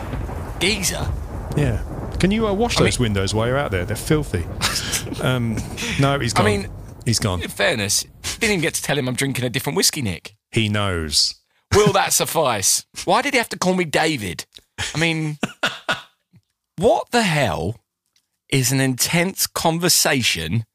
[0.60, 1.08] Geezer.
[1.56, 1.82] Yeah.
[2.20, 3.86] Can you uh, wash I those mean- windows while you're out there?
[3.86, 4.46] They're filthy.
[5.22, 5.58] um,
[6.00, 6.46] no, he's gone.
[6.46, 6.70] I mean-
[7.06, 7.42] he's gone.
[7.44, 8.04] In fairness,
[8.40, 10.36] didn't even get to tell him I'm drinking a different whiskey, Nick.
[10.52, 11.36] He knows.
[11.74, 12.86] Will that suffice?
[13.06, 14.46] Why did he have to call me David?
[14.94, 15.38] I mean,
[16.78, 17.80] what the hell
[18.50, 20.66] is an intense conversation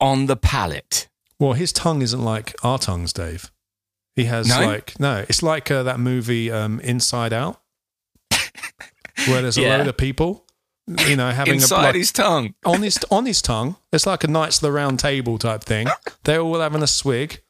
[0.00, 1.08] on the palate?
[1.38, 3.50] Well, his tongue isn't like our tongues, Dave.
[4.14, 4.64] He has No?
[4.66, 5.26] like no.
[5.28, 7.60] It's like uh, that movie um, Inside Out,
[9.26, 9.76] where there's a Yeah.
[9.76, 10.45] load of people,
[10.86, 12.54] you know, having Inside a like, his tongue.
[12.64, 13.76] on his on his tongue.
[13.92, 15.88] It's like a Knights of the Round Table type thing.
[16.24, 17.40] They're all having a swig.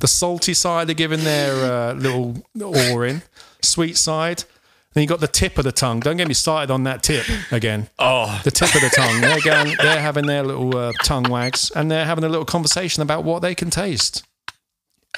[0.00, 3.22] The salty side are giving their uh, little oar in.
[3.62, 4.44] Sweet side.
[4.92, 6.00] Then you got the tip of the tongue.
[6.00, 7.88] Don't get me started on that tip again.
[7.98, 9.20] Oh, The tip of the tongue.
[9.20, 9.76] They're going.
[9.76, 13.42] They're having their little uh, tongue wags, and they're having a little conversation about what
[13.42, 14.24] they can taste.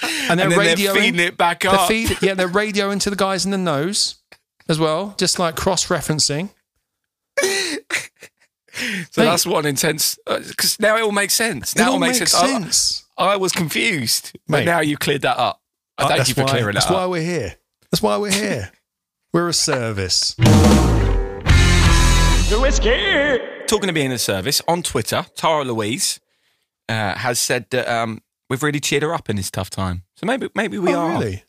[0.03, 0.95] And they're and then they're radioing.
[0.95, 4.17] feeding it back They're feed, yeah, they're radioing to the guys in the nose
[4.69, 6.51] as well, just like cross-referencing.
[7.43, 7.49] so
[8.77, 9.11] Mate.
[9.17, 10.19] that's one intense.
[10.27, 11.73] Because now it all makes sense.
[11.75, 12.43] It Now it all all makes makes sense.
[12.45, 13.03] I- sense.
[13.19, 15.63] I, was confused, but now you cleared that up.
[15.97, 17.57] I Uh, thank that's you for why, clearing That's that why we're here.
[17.91, 18.73] That's why we're here.
[19.33, 20.35] we're a service.
[22.49, 23.39] The whiskey.
[23.67, 26.21] Talking of being a service on Twitter, Tara Louise
[26.89, 30.03] uh, has said that um, we've really cheered her up in this tough time.
[30.17, 31.43] So maybe maybe we oh, are really?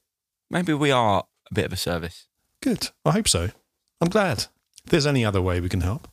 [0.50, 2.28] maybe we are a bit of a service.
[2.64, 2.90] Good.
[3.06, 3.50] I hope so.
[4.02, 4.46] I'm glad.
[4.88, 6.08] If there's any other way we can help,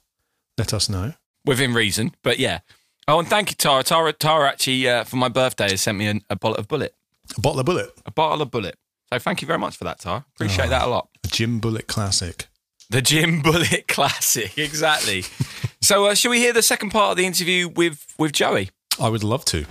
[0.59, 1.13] let us know.
[1.45, 2.13] within reason.
[2.25, 2.59] But yeah.
[3.07, 3.85] Oh, and thank you, Tara.
[3.85, 6.89] Tara, Tara actually, uh, for my birthday, has sent me a, a bottle of Bulleit.
[7.37, 7.91] A bottle of Bulleit.
[8.05, 8.73] A bottle of Bulleit.
[9.13, 10.25] So thank you very much for that, Tara.
[10.35, 10.71] Appreciate Oh.
[10.71, 11.09] that a lot.
[11.23, 12.49] A Jim Bulleit classic.
[12.91, 15.23] The Jim Bulleit Classic, exactly.
[15.81, 18.71] so, uh, shall we hear the second part of the interview with with Joey?
[19.01, 19.65] I would love to.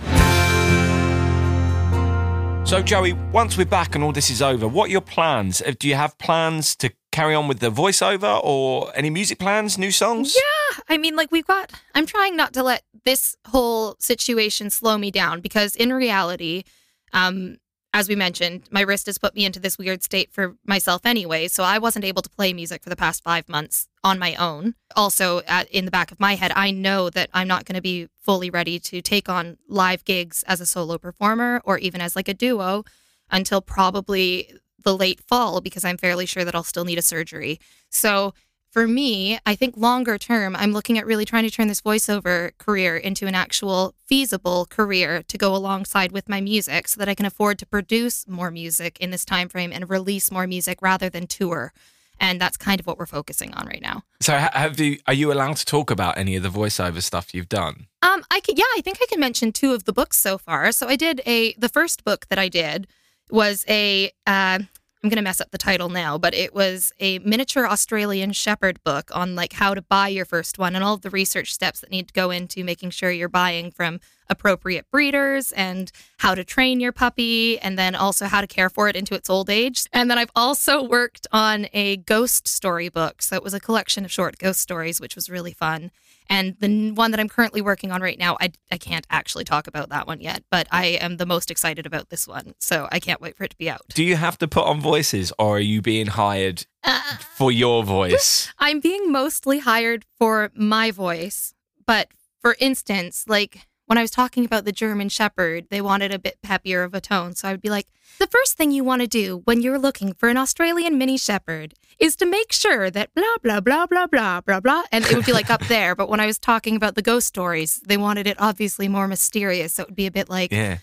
[2.66, 5.60] So, Joey, once we're back and all this is over, what are your plans?
[5.60, 9.78] Uh, Do you have plans to carry on with the voiceover or any music plans,
[9.78, 10.34] new songs?
[10.34, 11.72] Yeah, I mean, like we've got.
[11.94, 16.64] I'm trying not to let this whole situation slow me down because in reality,
[17.12, 17.58] um,
[17.92, 21.46] as we mentioned, my wrist has put me into this weird state for myself anyway.
[21.46, 24.74] So I wasn't able to play music for the past five months on my own.
[24.96, 27.80] Also, at, in the back of my head, I know that I'm not going to
[27.80, 32.16] be fully ready to take on live gigs as a solo performer or even as
[32.16, 32.84] like a duo
[33.30, 34.52] until probably
[34.84, 37.58] the late fall because I'm fairly sure that I'll still need a surgery.
[37.90, 38.34] So
[38.74, 42.50] for me, I think longer term, I'm looking at really trying to turn this voiceover
[42.58, 47.14] career into an actual feasible career to go alongside with my music so that I
[47.14, 51.08] can afford to produce more music in this time frame and release more music rather
[51.08, 51.72] than tour.
[52.18, 54.02] And that's kind of what we're focusing on right now.
[54.20, 54.98] So, ha- have you?
[55.06, 57.86] Are you allowed to talk about any of the voiceover stuff you've done?
[58.02, 60.72] Um, I could, yeah, I think I can mention two of the books so far.
[60.72, 62.88] So I did a the first book that I did
[63.30, 64.60] was a uh,
[65.04, 69.10] I'm gonna mess up the title now, but it was a miniature Australian Shepherd book
[69.12, 72.08] on like how to buy your first one and all the research steps that need
[72.08, 76.90] to go into making sure you're buying from appropriate breeders and how to train your
[76.90, 79.86] puppy and then also how to care for it into its old age.
[79.92, 83.20] And then I've also worked on a ghost story book.
[83.20, 85.90] So it was a collection of short ghost stories, which was really fun.
[86.28, 89.66] And the one that I'm currently working on right now, I, I can't actually talk
[89.66, 92.54] about that one yet, but I am the most excited about this one.
[92.58, 93.82] So I can't wait for it to be out.
[93.94, 97.84] Do you have to put on voices, or are you being hired Uh, for your
[97.84, 98.48] voice?
[98.58, 101.54] I'm being mostly hired for my voice,
[101.86, 102.08] but
[102.40, 106.38] for instance, like when I was talking about the German Shepherd, they wanted a bit
[106.42, 107.34] peppier of a tone.
[107.34, 107.86] So I would be like,
[108.18, 111.74] the first thing you want to do when you're looking for an Australian mini shepherd
[111.98, 114.84] is to make sure that blah, blah, blah, blah, blah, blah, blah.
[114.92, 115.94] And it would be like up there.
[115.94, 119.74] But when I was talking about the ghost stories, they wanted it obviously more mysterious.
[119.74, 120.78] So it would be a bit like, Yeah.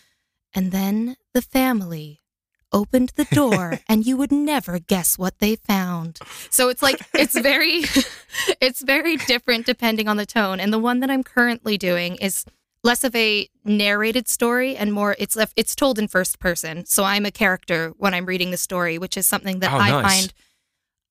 [0.54, 2.20] and then the family
[2.74, 6.20] opened the door and you would never guess what they found.
[6.50, 7.84] So it's like it's very
[8.62, 10.60] it's very different depending on the tone.
[10.60, 12.46] And the one that I'm currently doing is
[12.84, 16.86] less of a narrated story and more it's it's told in first person.
[16.86, 19.90] So I'm a character when I'm reading the story, which is something that Oh, I
[19.90, 20.14] nice.
[20.20, 20.34] find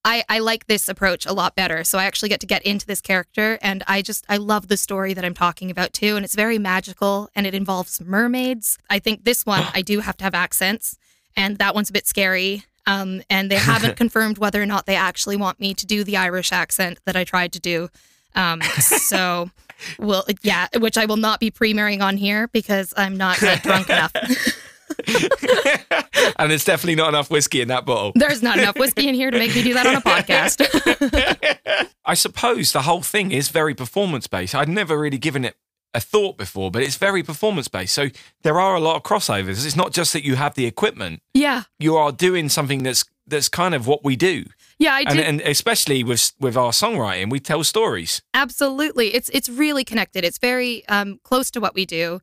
[0.02, 1.84] I, I like this approach a lot better.
[1.84, 4.76] So I actually get to get into this character and I just I love the
[4.78, 6.16] story that I'm talking about too.
[6.16, 8.78] And it's very magical and it involves mermaids.
[8.88, 10.96] I think this one I do have to have accents
[11.36, 12.64] and that one's a bit scary.
[12.86, 16.16] Um, and they haven't confirmed whether or not they actually want me to do the
[16.16, 17.90] Irish accent that I tried to do.
[18.34, 19.50] Um, so
[19.98, 23.88] well yeah, which I will not be premiering on here because I'm not yet drunk
[23.88, 24.12] enough.
[26.38, 28.12] and there's definitely not enough whiskey in that bottle.
[28.14, 31.88] There's not enough whiskey in here to make me do that on a podcast.
[32.04, 34.54] I suppose the whole thing is very performance based.
[34.54, 35.56] I'd never really given it
[35.94, 37.94] a thought before, but it's very performance based.
[37.94, 38.08] So
[38.42, 39.64] there are a lot of crossovers.
[39.64, 41.64] It's not just that you have the equipment; yeah.
[41.78, 44.44] you are doing something that's that's kind of what we do,
[44.80, 45.10] Yeah, I do.
[45.10, 48.22] and, and especially with with our songwriting, we tell stories.
[48.34, 49.14] Absolutely.
[49.14, 50.24] It's it's really connected.
[50.24, 52.20] It's very um, close to what we do.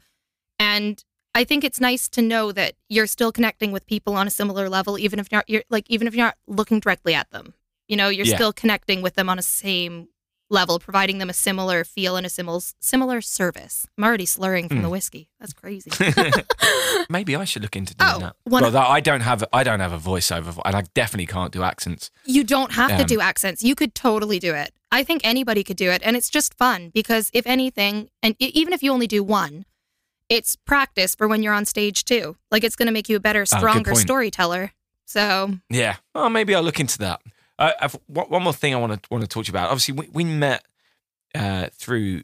[0.59, 1.01] And
[1.35, 4.69] I think it's nice to know that you're still connecting with people on a similar
[4.69, 7.53] level, even if you're, you're like even if you're not looking directly at them.
[7.87, 8.35] You know, you're Yeah.
[8.35, 10.07] still connecting with them on a same
[10.49, 13.87] level, providing them a similar feel and a similar similar service.
[13.97, 15.29] I'm already slurring from the whiskey.
[15.39, 15.91] That's crazy.
[17.09, 18.35] Maybe I should look into doing Oh, that.
[18.45, 22.11] Well, I don't have I don't have a voiceover, and I definitely can't do accents.
[22.25, 23.63] You don't have to Um, do accents.
[23.63, 24.71] You could totally do it.
[24.91, 26.01] I think anybody could do it.
[26.03, 29.65] And it's just fun because, if anything, and even if you only do one,
[30.29, 32.37] it's practice for when you're on stage too.
[32.51, 34.01] Like it's going to make you a better, stronger point.
[34.01, 34.71] storyteller.
[35.05, 35.95] So, Yeah.
[36.15, 37.21] Well, maybe I'll look into that.
[37.59, 39.71] Uh, one more thing I want to want to talk to you about.
[39.71, 40.63] Obviously, we, we met
[41.33, 42.23] uh, through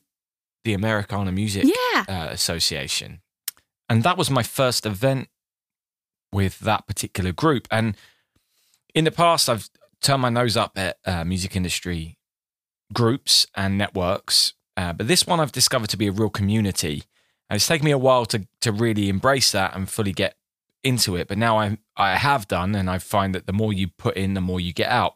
[0.63, 2.05] the Americana Music yeah.
[2.07, 3.21] uh, Association,
[3.89, 5.29] and that was my first event
[6.31, 7.67] with that particular group.
[7.71, 7.95] And
[8.93, 9.69] in the past, I've
[10.01, 12.17] turned my nose up at uh, music industry
[12.93, 17.03] groups and networks, uh, but this one I've discovered to be a real community,
[17.49, 20.35] and it's taken me a while to to really embrace that and fully get
[20.83, 21.27] into it.
[21.27, 24.35] But now I I have done, and I find that the more you put in,
[24.35, 25.15] the more you get out.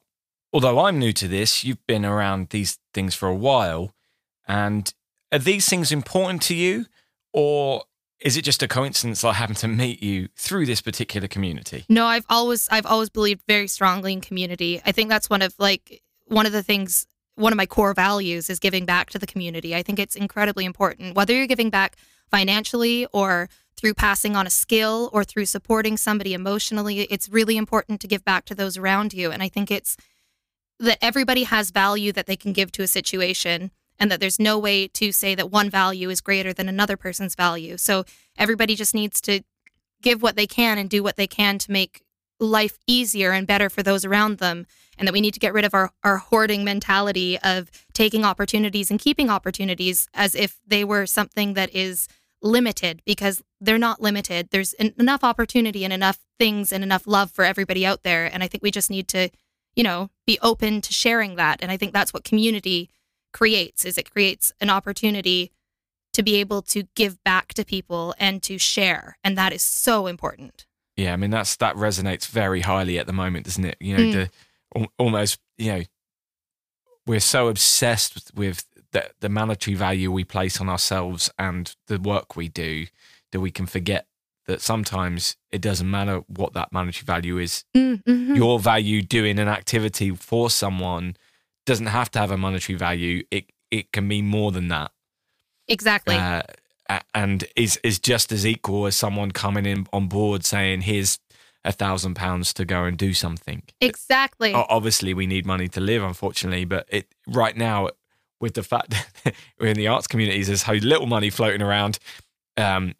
[0.53, 3.93] Although I'm new to this, you've been around these things for a while,
[4.47, 4.93] and
[5.31, 6.85] are these things important to you,
[7.33, 7.83] or
[8.19, 11.85] is it just a coincidence that I happen to meet you through this particular community?
[11.89, 14.81] No, I've always I've always believed very strongly in community.
[14.85, 18.49] I think that's one of like one of the things one of my core values
[18.49, 19.75] is giving back to the community.
[19.75, 21.95] I think it's incredibly important whether you're giving back
[22.31, 27.01] financially or through passing on a skill or through supporting somebody emotionally.
[27.01, 29.95] It's really important to give back to those around you and I think it's
[30.79, 34.59] that everybody has value that they can give to a situation and that there's no
[34.59, 37.77] way to say that one value is greater than another person's value.
[37.77, 38.05] So
[38.37, 39.41] everybody just needs to
[40.01, 42.03] give what they can and do what they can to make
[42.39, 44.67] life easier and better for those around them
[44.97, 48.91] and that we need to get rid of our, our hoarding mentality of taking opportunities
[48.91, 52.07] and keeping opportunities as if they were something that is
[52.41, 57.31] limited because they're not limited there's en- enough opportunity and enough things and enough love
[57.31, 59.27] for everybody out there and i think we just need to
[59.77, 62.89] you know be open to sharing that and i think that's what community
[63.31, 65.51] creates is it creates an opportunity
[66.13, 70.07] to be able to give back to people and to share and that is so
[70.07, 70.65] important
[70.97, 73.77] Yeah, I mean that's that resonates very highly at the moment, doesn't it?
[73.79, 74.13] You know, Mm.
[74.73, 75.83] the almost you know
[77.05, 81.99] we're so obsessed with, with the, the monetary value we place on ourselves and the
[81.99, 82.87] work we do
[83.31, 84.07] that we can forget
[84.47, 87.65] that sometimes it doesn't matter what that monetary value is.
[87.75, 88.35] mm-hmm.
[88.35, 91.15] Your value doing an activity for someone
[91.65, 93.23] doesn't have to have a monetary value.
[93.29, 94.91] It it can be more than that.
[95.67, 96.15] exactly
[96.89, 101.19] uh, and is is just as equal as someone coming in on board saying, "Here's
[101.65, 106.03] a thousand pounds to go and do something." exactly Obviously, we need money to live,
[106.03, 107.89] unfortunately, but it right now
[108.39, 108.91] with the fact
[109.23, 111.99] that we're in the arts communities, there's so little money floating around.
[112.55, 112.95] Um,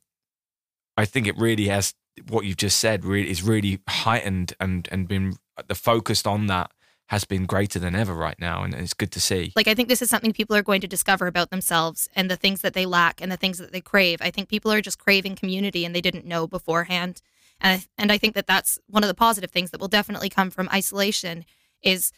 [0.98, 1.94] I think it really has
[2.28, 3.06] what you've just said.
[3.06, 5.36] Really, is really heightened and and been
[5.68, 6.72] the focused on that
[7.08, 9.54] has been greater than ever right now, and it's good to see.
[9.56, 12.36] Like, I think this is something people are going to discover about themselves and the
[12.36, 14.22] things that they lack and the things that they crave.
[14.22, 17.22] I think people are just craving community and they didn't know beforehand.
[17.62, 20.30] And I, and I think that that's one of the positive things that will definitely
[20.30, 21.46] come from isolation
[21.82, 22.12] is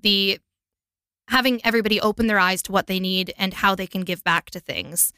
[0.00, 0.38] the
[1.28, 4.50] having everybody open their eyes to what they need and how they can give back
[4.50, 5.12] to things.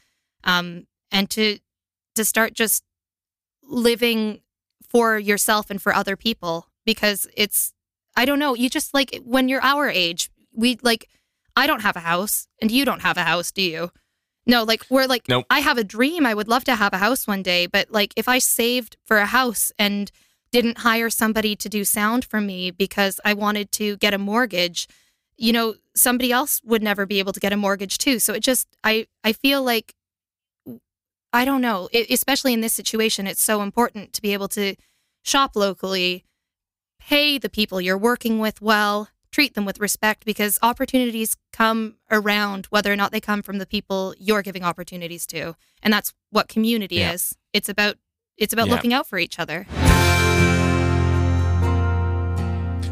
[0.45, 1.59] Um, and to
[2.15, 2.83] to start just
[3.67, 4.41] living
[4.89, 7.73] for yourself and for other people because it's
[8.15, 11.07] I don't know, you just like when you're our age, we like
[11.55, 13.91] I don't have a house and you don't have a house, do you?
[14.45, 15.45] No, like we're like Nope.
[15.49, 16.25] I have a dream.
[16.25, 19.17] I would love to have a house one day, but like if I saved for
[19.17, 20.11] a house and
[20.51, 24.87] didn't hire somebody to do sound for me because I wanted to get a mortgage,
[25.35, 28.19] you know, somebody else would never be able to get a mortgage too.
[28.19, 29.93] So it just I I feel like
[31.33, 34.75] I don't know, it, especially in this situation, it's so important to be able to
[35.23, 36.23] shop locally,
[36.99, 42.65] pay the people you're working with well, treat them with respect because opportunities come around
[42.67, 45.55] whether or not they come from the people you're giving opportunities to.
[45.83, 47.11] And that's what community Yeah.
[47.13, 47.35] is.
[47.53, 47.97] It's about
[48.37, 48.73] it's about Yeah.
[48.75, 49.65] looking out for each other.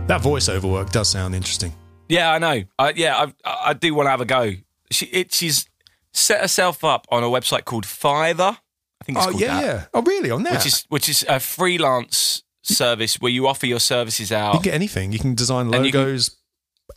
[0.07, 1.71] That voiceover work does sound interesting.
[2.09, 2.63] Yeah, I know.
[2.77, 4.53] I, yeah, I, I do want to have a go.
[4.91, 5.67] She, it, she's
[6.15, 8.57] set herself up on a website called Fiverr.
[9.01, 9.65] I think it's Oh called yeah, that.
[9.65, 9.85] yeah.
[9.93, 10.31] Oh really?
[10.31, 14.53] On there, Which is which is a freelance service where you offer your services out.
[14.53, 15.11] you can get anything.
[15.11, 16.35] You can design you can- logos.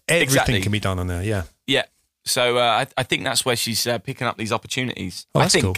[0.07, 0.61] Everything Exactly.
[0.61, 1.23] can be done on there.
[1.23, 1.43] Yeah.
[1.67, 1.85] Yeah.
[2.25, 5.27] So uh, I, I think that's where she's uh, picking up these opportunities.
[5.35, 5.65] Oh, I think.
[5.65, 5.77] Cool.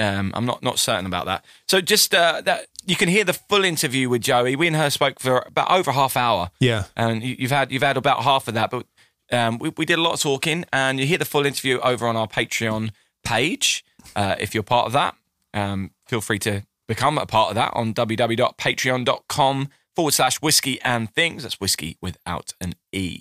[0.00, 1.44] Um, I'm not not certain about that.
[1.68, 4.56] So just uh, that you can hear the full interview with Joey.
[4.56, 6.84] We and her spoke for about over a half hour, Yeah.
[6.96, 8.70] and you, you've had you've had about half of that.
[8.70, 8.86] But
[9.32, 12.06] um, we, we did a lot of talking, and you hear the full interview over
[12.06, 12.90] on our Patreon
[13.24, 13.84] page.
[14.14, 15.14] Uh, if you're part of that,
[15.54, 21.12] um, feel free to become a part of that on www.patreon.com forward slash whiskey and
[21.14, 21.42] things.
[21.42, 23.20] That's whiskey without an E.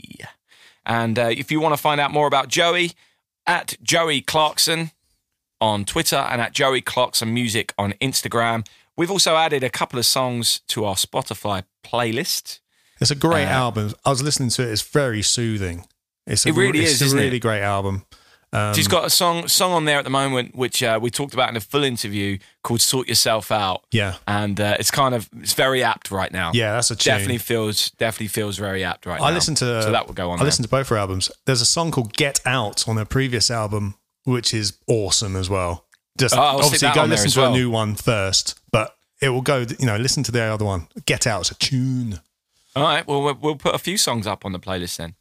[0.85, 2.91] And uh, if you want to find out more about Joey,
[3.45, 4.91] at Joey Clarkson
[5.61, 8.65] on Twitter and at Joey Clarkson Music on Instagram.
[8.95, 12.59] We've also added a couple of songs to our Spotify playlist.
[13.01, 13.93] It's a great Uh, album.
[14.05, 14.71] I was listening to it.
[14.71, 15.85] It's very soothing.
[16.27, 17.23] It's a, It really it's is, a isn't it?
[17.23, 18.05] really great album.
[18.53, 21.33] Um, She's got a song song on there at the moment, which uh, we talked
[21.33, 25.27] about in a full interview called "Sort Yourself Out," yeah, and uh, it's kind of
[25.41, 26.51] it's very apt right now.
[26.53, 26.73] yeah.
[26.73, 27.13] That's a tune.
[27.13, 29.25] definitely feels definitely feels very apt right now.
[29.25, 30.35] I listened to so that will go on.
[30.35, 30.45] I there.
[30.45, 31.31] listened to both her albums.
[31.45, 35.85] There's a song called "Get Out" on her previous album, which is awesome as well.
[36.19, 37.53] Just Oh, obviously go listen to well.
[37.55, 39.65] a new one first, but it will go.
[39.79, 40.87] You know, listen to the other one.
[41.07, 42.19] "Get Out" is a tune.
[42.75, 45.15] All right, well we'll- we'll put a few songs up on the playlist then.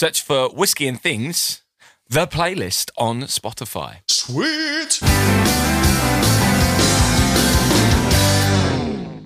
[0.00, 1.60] Search for "Whiskey and Things,"
[2.08, 3.96] the playlist on Spotify.
[4.08, 4.92] Sweet.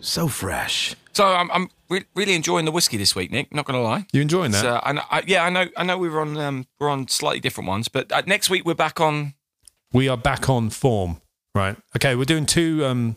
[0.05, 0.97] So fresh.
[1.13, 3.55] So I'm, I'm re- really enjoying the whiskey this week, Nick.
[3.55, 4.09] Not going to lie.
[4.13, 4.63] You enjoying that?
[4.63, 5.67] So, and I, yeah, I know.
[5.77, 8.65] I know we were on um, we're on slightly different ones, but uh, next week
[8.65, 9.35] we're back on.
[9.93, 11.21] we are back on form,
[11.55, 11.77] right?
[11.95, 12.85] Okay, we're doing two.
[12.85, 13.15] Um,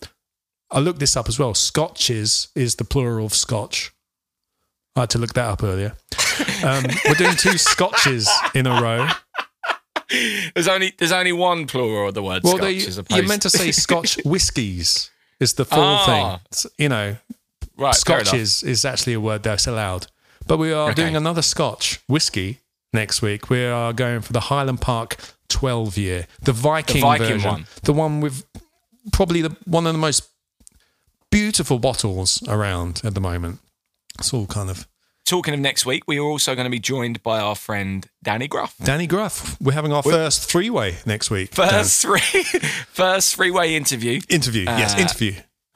[0.70, 1.55] I looked this up as well.
[1.55, 3.93] Scotches is the plural of Scotch.
[4.95, 5.95] I had to look that up earlier.
[6.64, 9.08] Um, we're doing two Scotches in a row.
[10.55, 13.05] There's only there's only one plural of the word Well, Scotch.
[13.08, 16.05] they, you're meant to say Scotch whiskies is the full Ah.
[16.05, 16.26] thing.
[16.51, 17.18] It's- You know,
[17.78, 17.93] right.
[17.93, 20.08] Scotch is, is actually a word that's allowed.
[20.47, 21.01] But we are Okay.
[21.01, 22.60] doing another Scotch whiskey
[22.93, 23.49] next week.
[23.49, 25.18] We are going for the Highland Park
[25.49, 27.68] 12 year, the Viking, Viking version, one.
[27.84, 28.45] the one with
[29.12, 30.24] probably the one of the most
[31.30, 33.60] beautiful bottles around at the moment.
[34.18, 34.88] It's all kind of
[35.28, 38.48] Talking of next week, we are also going to be joined by our friend Danny
[38.48, 38.76] Gruff.
[38.82, 39.60] Danny Gruff.
[39.60, 41.54] We're having our first three way next week.
[41.54, 41.68] Dan.
[41.70, 42.20] First three,
[42.94, 44.22] first three way interview.
[44.30, 44.64] interview.
[44.64, 45.34] yes, Uh, interview.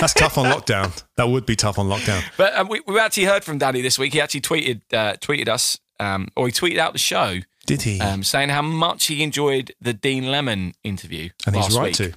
[0.00, 1.02] That's tough on lockdown.
[1.16, 2.22] That would be tough on lockdown.
[2.36, 4.12] But um, we, we actually heard from Danny this week.
[4.12, 8.00] He actually tweeted uh, tweeted us, um, or he tweeted out the show, Did he?
[8.00, 11.30] um, saying how much he enjoyed the Dean Lemon interview.
[11.48, 11.94] and he's right week.
[11.96, 12.12] to.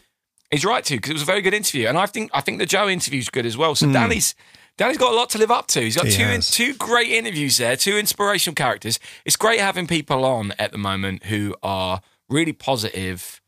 [0.51, 2.59] He's right to because it was a very good interview, and I think I think
[2.59, 3.73] the Joe interview's good as well.
[3.73, 4.35] So Danny's
[4.77, 5.81] Danny's got a lot to live up to.
[5.81, 6.51] He's got He two has.
[6.51, 8.99] two great interviews there, two inspirational characters.
[9.23, 13.41] It's great having people on at the moment who are really positive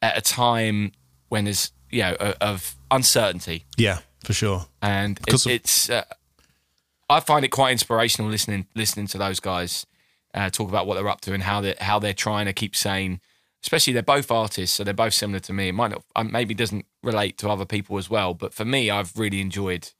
[0.00, 0.92] at a time
[1.28, 4.66] when there's you know o- of uncertainty, Yeah, for sure.
[4.80, 6.14] and Because it's, of- it's uh,
[7.08, 9.86] I find it quite inspirational listening listening to those guys
[10.34, 12.74] uh, talk about what they're up to and how they how they're trying to keep
[12.74, 13.20] sane.
[13.62, 15.68] Especially they're both artists, so they're both similar to me.
[15.68, 18.90] It might not um, maybe doesn't relate to other people as well, but for me,
[18.90, 19.90] I've really enjoyed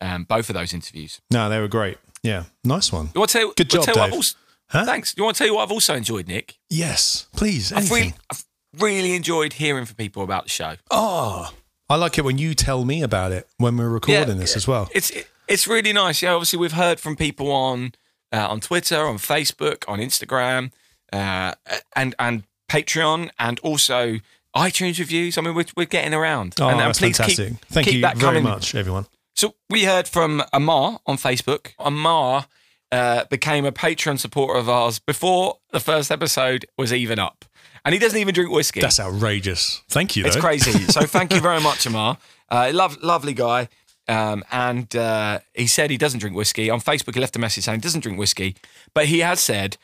[0.00, 1.20] um, both of those interviews.
[1.30, 1.98] No, they were great.
[2.22, 3.10] Yeah, nice one.
[3.14, 4.16] You want to tell, Good job, to tell you what I've Dave.
[4.18, 4.36] also,
[4.70, 4.84] Huh?
[4.84, 5.14] Thanks.
[5.16, 6.58] You want to tell you what I've also enjoyed, Nick?
[6.68, 7.72] Yes, please.
[7.72, 8.44] I've really, I've
[8.78, 10.74] really enjoyed hearing from people about the show.
[10.90, 11.50] Oh,
[11.88, 14.90] I like it when you tell me about it when we're recording this as well.
[14.94, 15.10] It's
[15.48, 16.20] it's really nice.
[16.20, 17.92] Yeah, obviously we've heard from people on
[18.30, 20.72] uh, on Twitter, on Facebook, on Instagram,
[21.14, 21.54] uh,
[21.96, 24.18] and and Patreon, and also
[24.54, 25.38] iTunes reviews.
[25.38, 26.56] I mean, we're, we're getting around.
[26.60, 27.48] Oh, and, and that's fantastic.
[27.48, 28.42] Keep, Thank keep you very coming.
[28.42, 29.06] much, everyone.
[29.38, 31.68] So we heard from Amar on Facebook.
[31.78, 32.46] Amar
[32.90, 37.44] uh, became a Patreon supporter of ours before the first episode was even up,
[37.84, 38.80] and he doesn't even drink whiskey.
[38.80, 39.84] That's outrageous.
[39.88, 40.26] Thank you.
[40.26, 40.72] It's crazy.
[40.86, 42.18] So thank you very much, Amar.
[42.48, 43.68] Uh, love, lovely guy.
[44.08, 46.68] Um, and uh, he said he doesn't drink whiskey.
[46.68, 48.56] On Facebook, he left a message saying he doesn't drink whiskey,
[48.92, 49.76] but he has said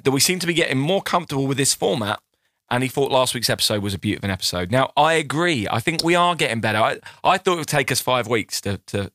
[0.00, 2.20] that we seem to be getting more comfortable with this format.
[2.72, 4.70] And he thought last week's episode was a beautiful episode.
[4.72, 5.68] Now, I agree.
[5.70, 6.78] I think we are getting better.
[6.78, 9.12] I, I thought it would take us five weeks to, to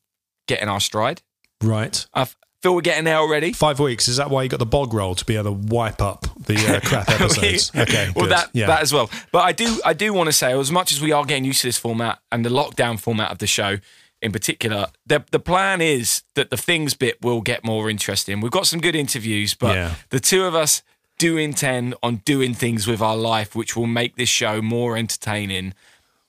[0.48, 1.24] get in our stride.
[1.64, 2.06] Right.
[2.14, 2.28] I
[2.62, 3.54] feel we're getting there already.
[3.54, 4.08] Five weeks.
[4.08, 6.56] Is that why you got the bog roll to be able to wipe up the
[6.56, 7.72] uh, crap episodes?
[7.76, 8.12] okay.
[8.16, 8.32] well, good.
[8.32, 8.68] that yeah.
[8.68, 9.10] that as well.
[9.32, 11.62] But I do I do want to say, as much as we are getting used
[11.62, 13.78] to this format and the lockdown format of the show
[14.22, 18.40] in particular, the the plan is that the things bit will get more interesting.
[18.40, 19.96] We've got some good interviews, but Yeah.
[20.10, 20.84] the two of us
[21.18, 25.74] do intend on doing things with our life, which will make this show more entertaining.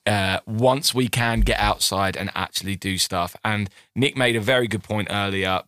[0.05, 3.35] Uh, once we can get outside and actually do stuff.
[3.45, 5.61] And Nick made a very good point earlier.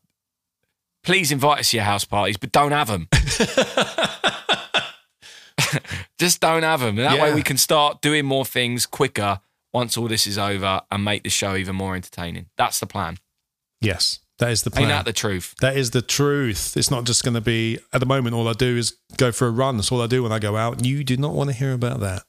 [1.04, 3.08] Please invite us to your house parties, but don't have them.
[6.18, 6.98] Just don't have them.
[6.98, 9.42] And That way we can start doing more things quicker
[9.74, 12.48] once all this is over and make the show even more entertaining.
[12.58, 13.18] That's the plan.
[13.80, 14.84] Yes, that is the plan.
[14.84, 15.56] Ain't that the truth?
[15.62, 16.76] that is the truth.
[16.76, 18.36] It's not just going to be at the moment.
[18.36, 19.78] All I do is go for a run.
[19.78, 20.84] That's all I do when I go out.
[20.84, 22.24] You do not want to hear about that.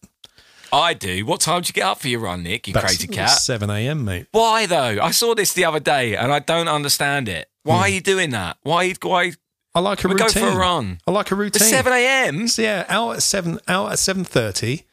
[0.73, 1.25] I do.
[1.25, 2.69] What time do you get up for your run, Nick?
[2.69, 3.31] You That's crazy cat.
[3.31, 4.05] Seven a.m.
[4.05, 4.27] mate.
[4.33, 4.99] Why though?
[5.03, 7.49] I saw this the other day and I don't understand it.
[7.63, 7.83] Why hmm.
[7.83, 8.59] are you doing that?
[8.63, 8.93] Why?
[9.03, 9.33] Why?
[9.75, 10.43] I like a We go routine.
[10.43, 10.99] for a run.
[11.07, 11.67] I like a routine.
[11.67, 12.47] seven a.m.
[12.47, 14.85] So yeah, out at seven, out at seven thirty,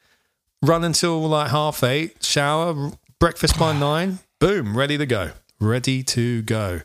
[0.61, 6.41] run until like half eight, shower, breakfast by nine, boom, ready to go, ready to
[6.43, 6.79] go.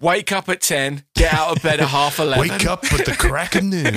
[0.00, 1.04] Wake up at ten.
[1.14, 2.48] Get out of bed at half eleven.
[2.48, 3.94] Wake up at the crack of noon.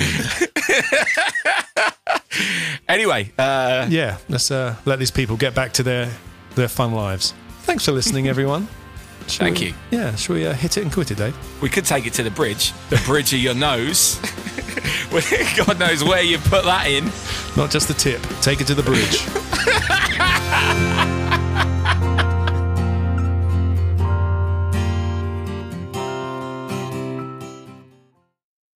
[2.88, 6.10] Anyway, uh, yeah, let's uh, let these people get back to their
[6.56, 7.34] their fun lives.
[7.60, 8.66] Thanks for listening, everyone.
[9.28, 9.74] Shall Thank we- you.
[9.92, 11.36] Yeah, shall we uh, hit it and quit it, Dave?
[11.62, 12.72] we could take it to the bridge.
[12.88, 14.18] The bridge of your nose.
[15.66, 17.04] God knows where you put that in.
[17.56, 18.20] Not just the tip.
[18.42, 19.24] Take it to the bridge.